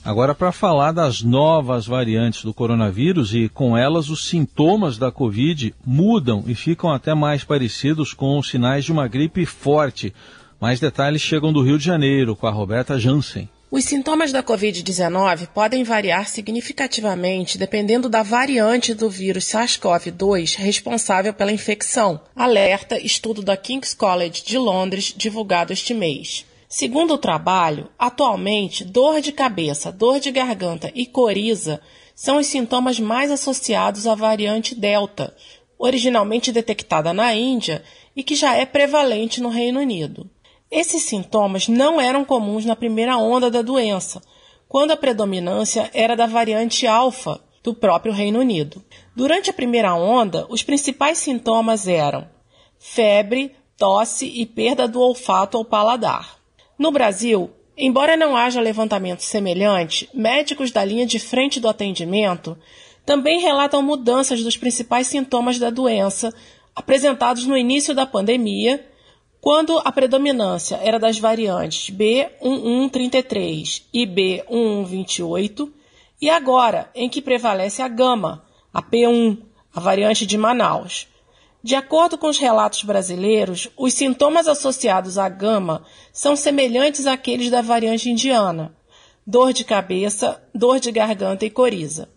Agora, 0.05 0.35
para 0.35 0.53
falar 0.53 0.93
das 0.93 1.23
novas 1.23 1.87
variantes 1.87 2.45
do 2.45 2.53
coronavírus 2.53 3.33
e 3.33 3.49
com 3.49 3.77
elas 3.77 4.11
os 4.11 4.29
sintomas 4.29 4.99
da 4.99 5.11
Covid 5.11 5.75
mudam 5.85 6.45
e 6.47 6.55
ficam 6.55 6.93
até 6.93 7.15
mais 7.15 7.43
parecidos 7.43 8.13
com 8.13 8.39
os 8.39 8.51
sinais 8.51 8.85
de 8.85 8.93
uma 8.93 9.09
gripe 9.09 9.47
forte. 9.47 10.13
Mais 10.61 10.79
detalhes 10.79 11.23
chegam 11.23 11.51
do 11.51 11.63
Rio 11.63 11.79
de 11.79 11.85
Janeiro 11.85 12.37
com 12.37 12.47
a 12.47 12.51
Roberta 12.51 12.99
Jansen. 12.99 13.49
Os 13.77 13.87
sintomas 13.87 14.31
da 14.31 14.41
Covid-19 14.41 15.49
podem 15.49 15.83
variar 15.83 16.29
significativamente 16.29 17.59
dependendo 17.59 18.09
da 18.09 18.23
variante 18.23 18.95
do 18.95 19.11
vírus 19.11 19.47
SARS-CoV-2 19.47 20.55
responsável 20.55 21.35
pela 21.35 21.51
infecção, 21.51 22.21
alerta 22.37 23.05
estudo 23.05 23.43
da 23.43 23.57
King's 23.57 23.93
College 23.93 24.45
de 24.45 24.57
Londres 24.59 25.13
divulgado 25.17 25.73
este 25.73 25.93
mês. 25.93 26.47
Segundo 26.69 27.15
o 27.15 27.19
trabalho, 27.19 27.89
atualmente, 27.99 28.85
dor 28.85 29.21
de 29.21 29.33
cabeça, 29.33 29.91
dor 29.91 30.21
de 30.21 30.31
garganta 30.31 30.93
e 30.95 31.05
coriza 31.05 31.81
são 32.15 32.39
os 32.39 32.47
sintomas 32.47 33.01
mais 33.01 33.33
associados 33.33 34.07
à 34.07 34.15
variante 34.15 34.73
Delta, 34.73 35.35
originalmente 35.77 36.53
detectada 36.53 37.13
na 37.13 37.35
Índia 37.35 37.83
e 38.15 38.23
que 38.23 38.37
já 38.37 38.55
é 38.55 38.65
prevalente 38.65 39.41
no 39.41 39.49
Reino 39.49 39.81
Unido. 39.81 40.31
Esses 40.71 41.03
sintomas 41.03 41.69
não 41.69 42.01
eram 42.01 42.25
comuns 42.25 42.65
na 42.65 42.75
primeira 42.75 43.17
onda 43.17 43.51
da 43.51 43.63
doença, 43.63 44.23
quando 44.69 44.91
a 44.91 44.97
predominância 44.97 45.91
era 45.95 46.17
da 46.17 46.27
variante 46.27 46.87
alfa 46.87 47.41
do 47.63 47.75
próprio 47.75 48.13
Reino 48.13 48.41
Unido. 48.41 48.85
Durante 49.17 49.51
a 49.51 49.53
primeira 49.53 49.95
onda, 49.95 50.47
os 50.51 50.63
principais 50.63 51.19
sintomas 51.19 51.89
eram 51.89 52.29
febre, 52.79 53.57
tosse 53.77 54.27
e 54.27 54.45
perda 54.45 54.87
do 54.87 55.01
olfato 55.01 55.57
ou 55.57 55.65
paladar. 55.65 56.39
No 56.79 56.91
Brasil, 56.91 57.51
embora 57.77 58.17
não 58.17 58.37
haja 58.37 58.61
levantamento 58.61 59.21
semelhante, 59.21 60.09
médicos 60.13 60.71
da 60.71 60.85
linha 60.85 61.07
de 61.07 61.19
frente 61.19 61.59
do 61.59 61.69
atendimento 61.69 62.59
também 63.07 63.41
relatam 63.41 63.83
mudanças 63.83 64.43
dos 64.43 64.57
principais 64.57 65.07
sintomas 65.07 65.59
da 65.59 65.71
doença 65.71 66.35
apresentados 66.75 67.47
no 67.47 67.57
início 67.57 67.95
da 67.95 68.05
pandemia, 68.05 68.85
quando 69.45 69.79
a 69.85 69.93
predominância 69.93 70.81
era 70.83 70.99
das 70.99 71.19
variantes 71.19 71.95
B1133 71.95 73.83
e 73.93 74.07
B1128, 74.07 75.71
e 76.19 76.31
agora 76.31 76.91
em 76.95 77.11
que 77.11 77.21
prevalece 77.21 77.83
a 77.83 77.89
gama, 77.89 78.43
a 78.73 78.83
P1, 78.83 79.43
a 79.75 79.81
variante 79.81 80.25
de 80.25 80.39
Manaus. 80.39 81.07
De 81.63 81.75
acordo 81.75 82.17
com 82.17 82.29
os 82.29 82.39
relatos 82.39 82.85
brasileiros, 82.85 83.69
os 83.77 83.93
sintomas 83.93 84.49
associados 84.49 85.19
à 85.19 85.29
gama 85.29 85.85
são 86.11 86.35
semelhantes 86.35 87.07
àqueles 87.07 87.51
da 87.51 87.61
variante 87.61 88.09
indiana: 88.09 88.75
dor 89.27 89.53
de 89.53 89.63
cabeça, 89.63 90.43
dor 90.55 90.81
de 90.81 90.91
garganta 90.91 91.45
e 91.45 91.51
coriza 91.51 92.09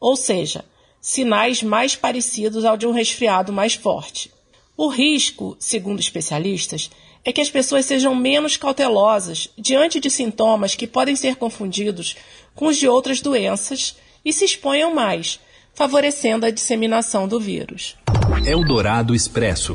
ou 0.00 0.16
seja, 0.16 0.64
sinais 1.00 1.62
mais 1.62 1.94
parecidos 1.94 2.64
ao 2.64 2.76
de 2.76 2.86
um 2.86 2.92
resfriado 2.92 3.52
mais 3.52 3.74
forte. 3.74 4.32
O 4.76 4.88
risco, 4.88 5.56
segundo 5.58 6.00
especialistas, 6.00 6.90
é 7.24 7.32
que 7.32 7.40
as 7.40 7.50
pessoas 7.50 7.84
sejam 7.84 8.14
menos 8.14 8.56
cautelosas 8.56 9.50
diante 9.56 10.00
de 10.00 10.10
sintomas 10.10 10.74
que 10.74 10.86
podem 10.86 11.14
ser 11.16 11.36
confundidos 11.36 12.16
com 12.54 12.66
os 12.66 12.76
de 12.76 12.88
outras 12.88 13.20
doenças 13.20 13.96
e 14.24 14.32
se 14.32 14.44
exponham 14.44 14.94
mais, 14.94 15.38
favorecendo 15.74 16.46
a 16.46 16.50
disseminação 16.50 17.28
do 17.28 17.38
vírus. 17.38 17.96
Eldorado 18.46 19.14
Expresso. 19.14 19.74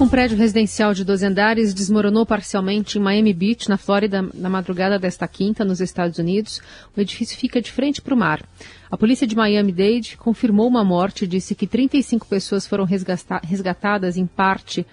Um 0.00 0.08
prédio 0.08 0.38
residencial 0.38 0.94
de 0.94 1.04
12 1.04 1.26
andares 1.26 1.74
desmoronou 1.74 2.24
parcialmente 2.24 2.96
em 2.98 3.00
Miami 3.00 3.34
Beach, 3.34 3.68
na 3.68 3.76
Flórida, 3.76 4.24
na 4.32 4.48
madrugada 4.48 4.96
desta 4.96 5.26
quinta, 5.26 5.64
nos 5.64 5.80
Estados 5.80 6.18
Unidos. 6.18 6.62
O 6.96 7.00
edifício 7.00 7.36
fica 7.36 7.60
de 7.60 7.72
frente 7.72 8.00
para 8.00 8.14
o 8.14 8.16
mar. 8.16 8.40
A 8.88 8.96
polícia 8.96 9.26
de 9.26 9.34
Miami-Dade 9.34 10.16
confirmou 10.16 10.68
uma 10.68 10.84
morte 10.84 11.24
e 11.24 11.26
disse 11.26 11.52
que 11.52 11.66
35 11.66 12.26
pessoas 12.26 12.64
foram 12.64 12.84
resgatadas 12.84 14.16
em 14.16 14.24
parte, 14.24 14.86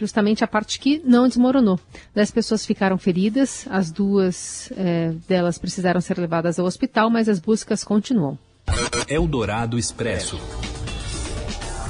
justamente 0.00 0.42
a 0.42 0.46
parte 0.46 0.80
que 0.80 1.02
não 1.04 1.28
desmoronou. 1.28 1.78
Dez 2.14 2.30
pessoas 2.30 2.64
ficaram 2.64 2.96
feridas, 2.96 3.66
as 3.68 3.92
duas 3.92 4.72
é, 4.74 5.12
delas 5.28 5.58
precisaram 5.58 6.00
ser 6.00 6.16
levadas 6.16 6.58
ao 6.58 6.64
hospital, 6.64 7.10
mas 7.10 7.28
as 7.28 7.38
buscas 7.38 7.84
continuam. 7.84 8.38
Eldorado 9.06 9.78
Expresso. 9.78 10.40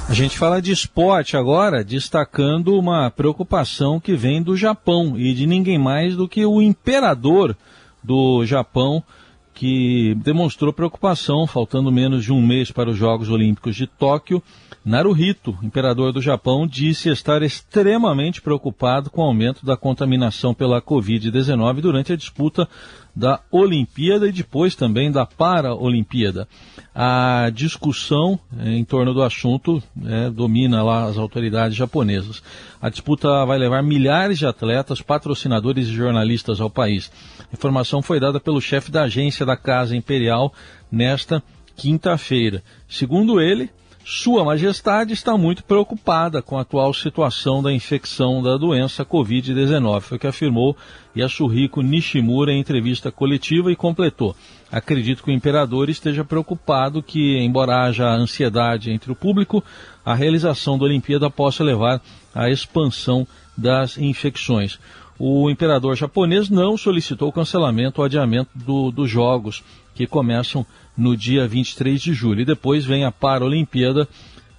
A 0.07 0.13
gente 0.13 0.37
fala 0.37 0.61
de 0.61 0.71
esporte 0.71 1.35
agora, 1.35 1.83
destacando 1.83 2.77
uma 2.77 3.09
preocupação 3.09 3.99
que 3.99 4.15
vem 4.15 4.41
do 4.41 4.55
Japão 4.55 5.17
e 5.17 5.33
de 5.33 5.47
ninguém 5.47 5.79
mais 5.79 6.15
do 6.15 6.27
que 6.27 6.45
o 6.45 6.61
imperador 6.61 7.57
do 8.03 8.45
Japão, 8.45 9.03
que 9.51 10.15
demonstrou 10.23 10.71
preocupação, 10.71 11.47
faltando 11.47 11.91
menos 11.91 12.23
de 12.23 12.31
um 12.31 12.41
mês 12.41 12.71
para 12.71 12.89
os 12.89 12.97
Jogos 12.97 13.29
Olímpicos 13.29 13.75
de 13.75 13.87
Tóquio. 13.87 14.43
Naruhito, 14.83 15.57
imperador 15.63 16.11
do 16.13 16.21
Japão, 16.21 16.67
disse 16.67 17.09
estar 17.09 17.41
extremamente 17.41 18.41
preocupado 18.41 19.09
com 19.09 19.21
o 19.21 19.25
aumento 19.25 19.65
da 19.65 19.75
contaminação 19.75 20.53
pela 20.53 20.81
Covid-19 20.81 21.81
durante 21.81 22.13
a 22.13 22.17
disputa 22.17 22.69
da 23.15 23.39
Olimpíada 23.49 24.27
e 24.27 24.31
depois 24.31 24.75
também 24.75 25.11
da 25.11 25.25
Paraolimpíada. 25.25 26.47
A 26.93 27.49
discussão 27.53 28.39
eh, 28.59 28.71
em 28.71 28.83
torno 28.83 29.13
do 29.13 29.23
assunto 29.23 29.81
é, 30.03 30.29
domina 30.29 30.83
lá 30.83 31.05
as 31.05 31.17
autoridades 31.17 31.77
japonesas. 31.77 32.43
A 32.81 32.89
disputa 32.89 33.45
vai 33.45 33.57
levar 33.57 33.81
milhares 33.81 34.37
de 34.37 34.45
atletas, 34.45 35.01
patrocinadores 35.01 35.87
e 35.87 35.93
jornalistas 35.93 36.59
ao 36.59 36.69
país. 36.69 37.11
A 37.39 37.53
informação 37.53 38.01
foi 38.01 38.19
dada 38.19 38.39
pelo 38.39 38.59
chefe 38.59 38.91
da 38.91 39.03
agência 39.03 39.45
da 39.45 39.55
Casa 39.55 39.95
Imperial 39.95 40.53
nesta 40.91 41.41
quinta-feira. 41.75 42.63
Segundo 42.87 43.39
ele, 43.39 43.69
sua 44.07 44.45
Majestade 44.45 45.13
está 45.13 45.35
muito 45.35 45.63
preocupada 45.63 46.39
com 46.39 46.59
a 46.59 46.61
atual 46.61 46.93
situação 46.93 47.63
da 47.63 47.73
infecção 47.73 48.39
da 48.39 48.55
doença 48.55 49.03
Covid-19, 49.03 50.01
foi 50.01 50.17
o 50.17 50.19
que 50.19 50.27
afirmou 50.27 50.77
Yasuhiko 51.17 51.81
Nishimura 51.81 52.53
em 52.53 52.59
entrevista 52.59 53.11
coletiva 53.11 53.71
e 53.71 53.75
completou. 53.75 54.35
Acredito 54.71 55.23
que 55.23 55.31
o 55.31 55.33
imperador 55.33 55.89
esteja 55.89 56.23
preocupado 56.23 57.01
que, 57.01 57.39
embora 57.39 57.83
haja 57.83 58.07
ansiedade 58.07 58.91
entre 58.91 59.11
o 59.11 59.15
público, 59.15 59.63
a 60.05 60.13
realização 60.13 60.77
da 60.77 60.85
Olimpíada 60.85 61.27
possa 61.27 61.63
levar 61.63 61.99
à 62.31 62.47
expansão 62.47 63.27
das 63.57 63.97
infecções. 63.97 64.77
O 65.17 65.49
imperador 65.49 65.95
japonês 65.95 66.47
não 66.47 66.77
solicitou 66.77 67.31
cancelamento 67.31 68.01
ou 68.01 68.05
adiamento 68.05 68.51
do, 68.53 68.91
dos 68.91 69.09
Jogos, 69.09 69.63
que 69.95 70.05
começam 70.05 70.65
no 70.95 71.17
dia 71.17 71.47
23 71.47 71.99
de 71.99 72.13
julho. 72.13 72.41
E 72.41 72.45
depois 72.45 72.85
vem 72.85 73.03
a 73.03 73.11
Paralimpíada 73.11 74.07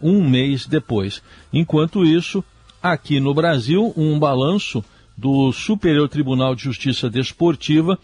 um 0.03 0.29
mês 0.29 0.67
depois. 0.67 1.23
Enquanto 1.53 2.05
isso, 2.05 2.43
aqui 2.83 3.21
no 3.21 3.33
Brasil, 3.33 3.93
um 3.97 4.19
balanço 4.19 4.85
do 5.17 5.53
Superior 5.53 6.09
Tribunal 6.09 6.55
de 6.55 6.65
Justiça 6.65 7.09
Desportiva 7.09 7.99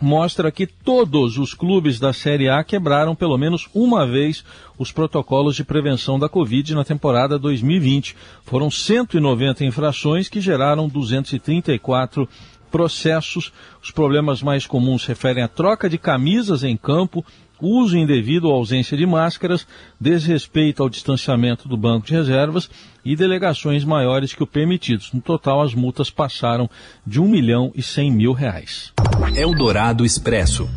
mostra 0.00 0.52
que 0.52 0.66
todos 0.66 1.38
os 1.38 1.54
clubes 1.54 1.98
da 1.98 2.12
Série 2.12 2.48
A 2.48 2.62
quebraram 2.62 3.14
pelo 3.14 3.38
menos 3.38 3.66
uma 3.74 4.06
vez 4.06 4.44
os 4.78 4.92
protocolos 4.92 5.56
de 5.56 5.64
prevenção 5.64 6.18
da 6.18 6.28
Covid 6.28 6.74
na 6.74 6.84
temporada 6.84 7.38
2020. 7.38 8.14
Foram 8.44 8.70
190 8.70 9.64
infrações 9.64 10.28
que 10.28 10.40
geraram 10.40 10.88
234 10.88 12.28
processos. 12.70 13.52
Os 13.82 13.90
problemas 13.90 14.42
mais 14.42 14.66
comuns 14.66 15.04
referem 15.06 15.42
à 15.42 15.48
troca 15.48 15.88
de 15.88 15.98
camisas 15.98 16.62
em 16.62 16.76
campo, 16.76 17.24
uso 17.60 17.96
indevido 17.96 18.48
ou 18.48 18.54
ausência 18.54 18.96
de 18.96 19.06
máscaras, 19.06 19.66
desrespeito 20.00 20.82
ao 20.82 20.88
distanciamento 20.88 21.68
do 21.68 21.76
banco 21.76 22.06
de 22.06 22.14
reservas 22.14 22.68
e 23.04 23.16
delegações 23.16 23.84
maiores 23.84 24.34
que 24.34 24.42
o 24.42 24.46
permitidos. 24.46 25.12
No 25.12 25.20
total, 25.20 25.62
as 25.62 25.74
multas 25.74 26.10
passaram 26.10 26.68
de 27.06 27.20
1 27.20 27.28
milhão 27.28 27.72
e 27.74 27.82
100 27.82 28.10
mil 28.10 28.32
reais. 28.32 28.92
Eldorado 29.34 30.04
Expresso. 30.04 30.68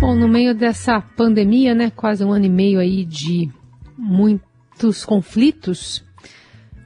Bom, 0.00 0.14
no 0.14 0.26
meio 0.26 0.54
dessa 0.54 1.00
pandemia, 1.00 1.74
né, 1.74 1.90
quase 1.90 2.24
um 2.24 2.32
ano 2.32 2.46
e 2.46 2.48
meio 2.48 2.80
aí 2.80 3.04
de 3.04 3.50
muitos 3.98 5.04
conflitos, 5.04 6.02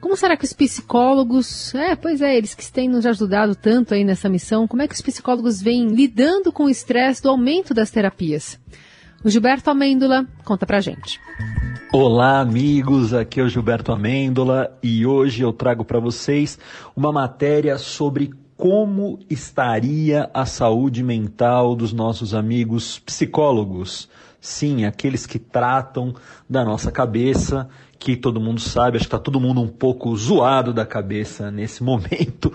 como 0.05 0.15
será 0.15 0.37
que 0.37 0.45
os 0.45 0.53
psicólogos, 0.53 1.73
é, 1.73 1.95
pois 1.95 2.21
é, 2.21 2.37
eles 2.37 2.53
que 2.53 2.71
têm 2.71 2.87
nos 2.87 3.07
ajudado 3.07 3.55
tanto 3.55 3.95
aí 3.95 4.03
nessa 4.03 4.29
missão, 4.29 4.67
como 4.67 4.83
é 4.83 4.87
que 4.87 4.93
os 4.93 5.01
psicólogos 5.01 5.59
vêm 5.59 5.87
lidando 5.87 6.51
com 6.51 6.65
o 6.65 6.69
estresse 6.69 7.23
do 7.23 7.29
aumento 7.29 7.73
das 7.73 7.89
terapias? 7.89 8.59
O 9.23 9.29
Gilberto 9.31 9.71
Amêndola 9.71 10.27
conta 10.43 10.63
pra 10.63 10.79
gente. 10.79 11.19
Olá, 11.91 12.39
amigos. 12.39 13.15
Aqui 13.15 13.39
é 13.39 13.43
o 13.43 13.49
Gilberto 13.49 13.91
Amêndola 13.91 14.77
e 14.83 15.07
hoje 15.07 15.41
eu 15.41 15.51
trago 15.51 15.83
para 15.83 15.99
vocês 15.99 16.59
uma 16.95 17.11
matéria 17.11 17.79
sobre 17.79 18.31
como 18.55 19.17
estaria 19.27 20.29
a 20.35 20.45
saúde 20.45 21.01
mental 21.01 21.75
dos 21.75 21.91
nossos 21.91 22.35
amigos 22.35 22.99
psicólogos. 22.99 24.07
Sim, 24.45 24.85
aqueles 24.85 25.25
que 25.25 25.39
tratam 25.39 26.13
da 26.47 26.63
nossa 26.63 26.91
cabeça 26.91 27.67
que 27.97 28.15
todo 28.15 28.39
mundo 28.39 28.61
sabe, 28.61 28.97
acho 28.97 29.05
que 29.05 29.07
está 29.07 29.17
todo 29.17 29.39
mundo 29.39 29.59
um 29.59 29.67
pouco 29.67 30.15
zoado 30.15 30.71
da 30.71 30.85
cabeça 30.85 31.49
nesse 31.49 31.81
momento, 31.83 32.53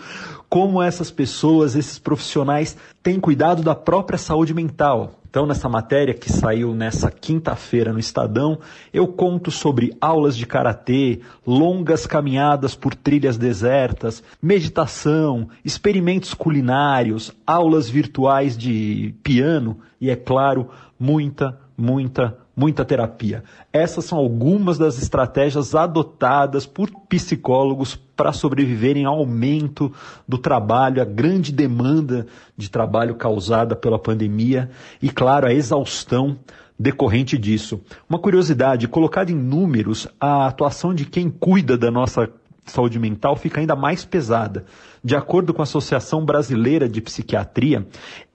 como 0.48 0.80
essas 0.80 1.10
pessoas, 1.10 1.74
esses 1.74 1.98
profissionais 1.98 2.76
têm 3.02 3.18
cuidado 3.18 3.62
da 3.62 3.74
própria 3.74 4.18
saúde 4.18 4.52
mental. 4.52 5.12
Então, 5.30 5.46
nessa 5.46 5.68
matéria 5.68 6.12
que 6.12 6.30
saiu 6.30 6.74
nessa 6.74 7.08
quinta-feira 7.08 7.92
no 7.92 8.00
Estadão, 8.00 8.58
eu 8.92 9.06
conto 9.06 9.48
sobre 9.48 9.96
aulas 10.00 10.36
de 10.36 10.44
karatê, 10.44 11.20
longas 11.46 12.04
caminhadas 12.04 12.74
por 12.74 12.96
trilhas 12.96 13.38
desertas, 13.38 14.24
meditação, 14.42 15.48
experimentos 15.64 16.34
culinários, 16.34 17.32
aulas 17.46 17.88
virtuais 17.88 18.58
de 18.58 19.14
piano 19.22 19.78
e, 20.00 20.10
é 20.10 20.16
claro, 20.16 20.68
muita, 20.98 21.56
muita, 21.76 22.36
muita 22.56 22.84
terapia. 22.84 23.44
Essas 23.72 24.06
são 24.06 24.18
algumas 24.18 24.78
das 24.78 25.00
estratégias 25.00 25.76
adotadas 25.76 26.66
por 26.66 26.90
psicólogos 27.08 27.94
para 28.16 28.32
sobreviverem 28.32 29.06
ao 29.06 29.16
aumento 29.16 29.92
do 30.28 30.36
trabalho, 30.36 31.00
a 31.00 31.06
grande 31.06 31.52
demanda 31.52 32.26
de 32.54 32.68
trabalho 32.68 32.89
causada 33.14 33.76
pela 33.76 33.98
pandemia 33.98 34.70
e, 35.00 35.10
claro, 35.10 35.46
a 35.46 35.52
exaustão 35.52 36.38
decorrente 36.78 37.36
disso. 37.36 37.80
Uma 38.08 38.18
curiosidade, 38.18 38.88
colocada 38.88 39.30
em 39.30 39.34
números, 39.34 40.08
a 40.18 40.46
atuação 40.46 40.94
de 40.94 41.04
quem 41.04 41.28
cuida 41.28 41.76
da 41.76 41.90
nossa 41.90 42.30
saúde 42.70 42.98
mental 42.98 43.36
fica 43.36 43.60
ainda 43.60 43.76
mais 43.76 44.04
pesada. 44.04 44.64
De 45.02 45.16
acordo 45.16 45.54
com 45.54 45.62
a 45.62 45.64
Associação 45.64 46.22
Brasileira 46.24 46.86
de 46.86 47.00
Psiquiatria, 47.00 47.86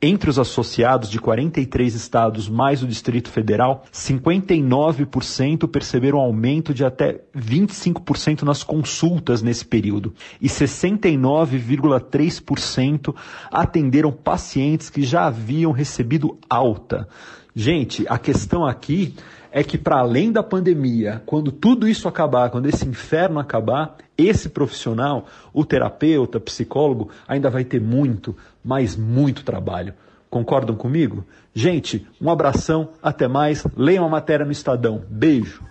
entre 0.01 0.27
os 0.29 0.39
associados 0.39 1.11
de 1.11 1.19
43 1.19 1.93
estados 1.93 2.49
mais 2.49 2.81
o 2.81 2.87
Distrito 2.87 3.29
Federal, 3.29 3.83
59% 3.93 5.67
perceberam 5.67 6.17
aumento 6.19 6.73
de 6.73 6.83
até 6.83 7.21
25% 7.37 8.41
nas 8.41 8.63
consultas 8.63 9.43
nesse 9.43 9.65
período 9.65 10.15
e 10.41 10.47
69,3% 10.47 13.13
atenderam 13.51 14.11
pacientes 14.11 14.89
que 14.89 15.03
já 15.03 15.27
haviam 15.27 15.71
recebido 15.71 16.39
alta. 16.49 17.07
Gente, 17.55 18.07
a 18.09 18.17
questão 18.17 18.65
aqui 18.65 19.13
é 19.55 19.63
que 19.63 19.77
para 19.77 19.99
além 19.99 20.33
da 20.33 20.43
pandemia, 20.43 21.23
quando 21.25 21.49
tudo 21.49 21.87
isso 21.87 22.09
acabar, 22.09 22.49
quando 22.49 22.65
esse 22.65 22.85
inferno 22.85 23.39
acabar, 23.39 23.95
esse 24.17 24.49
profissional, 24.49 25.27
o 25.53 25.63
terapeuta, 25.63 26.41
psicólogo, 26.41 27.09
ainda 27.25 27.49
vai 27.49 27.63
ter 27.63 27.79
muito, 27.79 28.35
mas 28.61 28.97
muito 28.97 29.45
trabalho. 29.45 29.93
Concordam 30.29 30.75
comigo? 30.75 31.23
Gente, 31.53 32.05
um 32.19 32.29
abração, 32.29 32.89
até 33.01 33.29
mais. 33.29 33.65
Leiam 33.77 34.03
a 34.03 34.09
matéria 34.09 34.45
no 34.45 34.51
Estadão. 34.51 35.01
Beijo. 35.09 35.63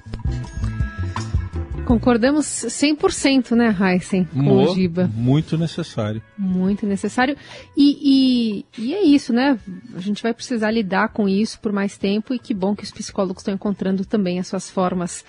Concordamos 1.85 2.47
100%, 2.47 3.53
né, 3.53 3.77
Heisen, 3.79 4.25
com 4.25 4.39
Mo, 4.39 4.71
o 4.71 4.75
Giba. 4.75 5.11
Muito 5.15 5.59
necessário. 5.59 6.23
Muito 6.37 6.87
necessário. 6.87 7.37
E, 7.77 8.65
e, 8.79 8.83
e, 8.83 8.95
é 8.95 9.03
isso, 9.03 9.33
né? 9.33 9.59
A 9.95 10.01
gente 10.01 10.23
vai 10.23 10.33
precisar 10.33 10.71
lidar 10.71 11.09
com 11.11 11.29
isso 11.29 11.61
por 11.61 11.73
mais 11.73 11.99
tempo 11.99 12.35
e 12.35 12.39
que 12.39 12.55
bom 12.55 12.75
que 12.75 12.85
os 12.85 12.91
psicólogos 12.91 13.43
estão 13.43 13.55
encontrando 13.55 14.05
também 14.05 14.39
as 14.39 14.47
suas 14.47 14.71
formas 14.71 15.25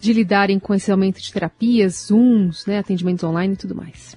de 0.00 0.12
lidarem 0.12 0.58
com 0.58 0.74
esse 0.74 0.90
aumento 0.90 1.20
de 1.20 1.32
terapias, 1.32 2.06
Zooms, 2.06 2.66
né, 2.66 2.78
atendimentos 2.78 3.24
online 3.24 3.54
e 3.54 3.56
tudo 3.56 3.74
mais. 3.74 4.16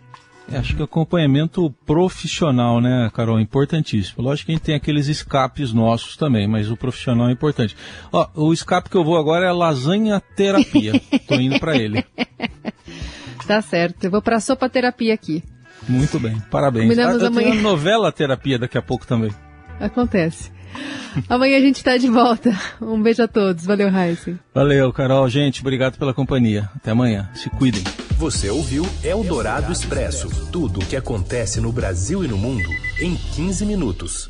É, 0.51 0.57
acho 0.57 0.75
que 0.75 0.83
acompanhamento 0.83 1.73
profissional, 1.85 2.81
né, 2.81 3.09
Carol, 3.13 3.39
é 3.39 3.41
importantíssimo. 3.41 4.23
Lógico 4.23 4.47
que 4.47 4.51
a 4.51 4.55
gente 4.55 4.63
tem 4.63 4.75
aqueles 4.75 5.07
escapes 5.07 5.71
nossos 5.71 6.17
também, 6.17 6.47
mas 6.47 6.69
o 6.69 6.75
profissional 6.75 7.29
é 7.29 7.31
importante. 7.31 7.75
Ó, 8.11 8.27
o 8.35 8.53
escape 8.53 8.89
que 8.89 8.97
eu 8.97 9.03
vou 9.03 9.17
agora 9.17 9.45
é 9.45 9.51
lasanha 9.51 10.19
terapia. 10.35 10.93
Tô 11.27 11.35
indo 11.35 11.59
para 11.59 11.77
ele. 11.77 12.05
Tá 13.47 13.61
certo. 13.61 14.03
Eu 14.03 14.11
vou 14.11 14.21
para 14.21 14.39
sopa 14.39 14.69
terapia 14.69 15.13
aqui. 15.13 15.43
Muito 15.87 16.19
bem. 16.19 16.39
Parabéns. 16.51 16.89
Combinamos 16.89 17.21
ah, 17.21 17.25
eu 17.25 17.27
amanhã. 17.27 17.51
tenho 17.51 17.61
novela 17.61 18.11
terapia 18.11 18.59
daqui 18.59 18.77
a 18.77 18.81
pouco 18.81 19.05
também. 19.07 19.31
Acontece. 19.79 20.51
Amanhã 21.27 21.57
a 21.57 21.61
gente 21.61 21.77
está 21.77 21.97
de 21.97 22.07
volta. 22.09 22.57
Um 22.81 23.01
beijo 23.01 23.23
a 23.23 23.27
todos. 23.27 23.65
Valeu, 23.65 23.89
Heisen. 23.89 24.39
Valeu, 24.53 24.91
Carol. 24.93 25.27
Gente, 25.29 25.61
obrigado 25.61 25.97
pela 25.97 26.13
companhia. 26.13 26.69
Até 26.75 26.91
amanhã. 26.91 27.29
Se 27.33 27.49
cuidem. 27.49 27.83
Você 28.17 28.49
ouviu 28.49 28.85
Eldorado 29.03 29.71
Expresso 29.71 30.29
tudo 30.51 30.79
o 30.79 30.85
que 30.85 30.95
acontece 30.95 31.59
no 31.59 31.71
Brasil 31.71 32.23
e 32.23 32.27
no 32.27 32.37
mundo 32.37 32.69
em 32.99 33.15
15 33.15 33.65
minutos. 33.65 34.29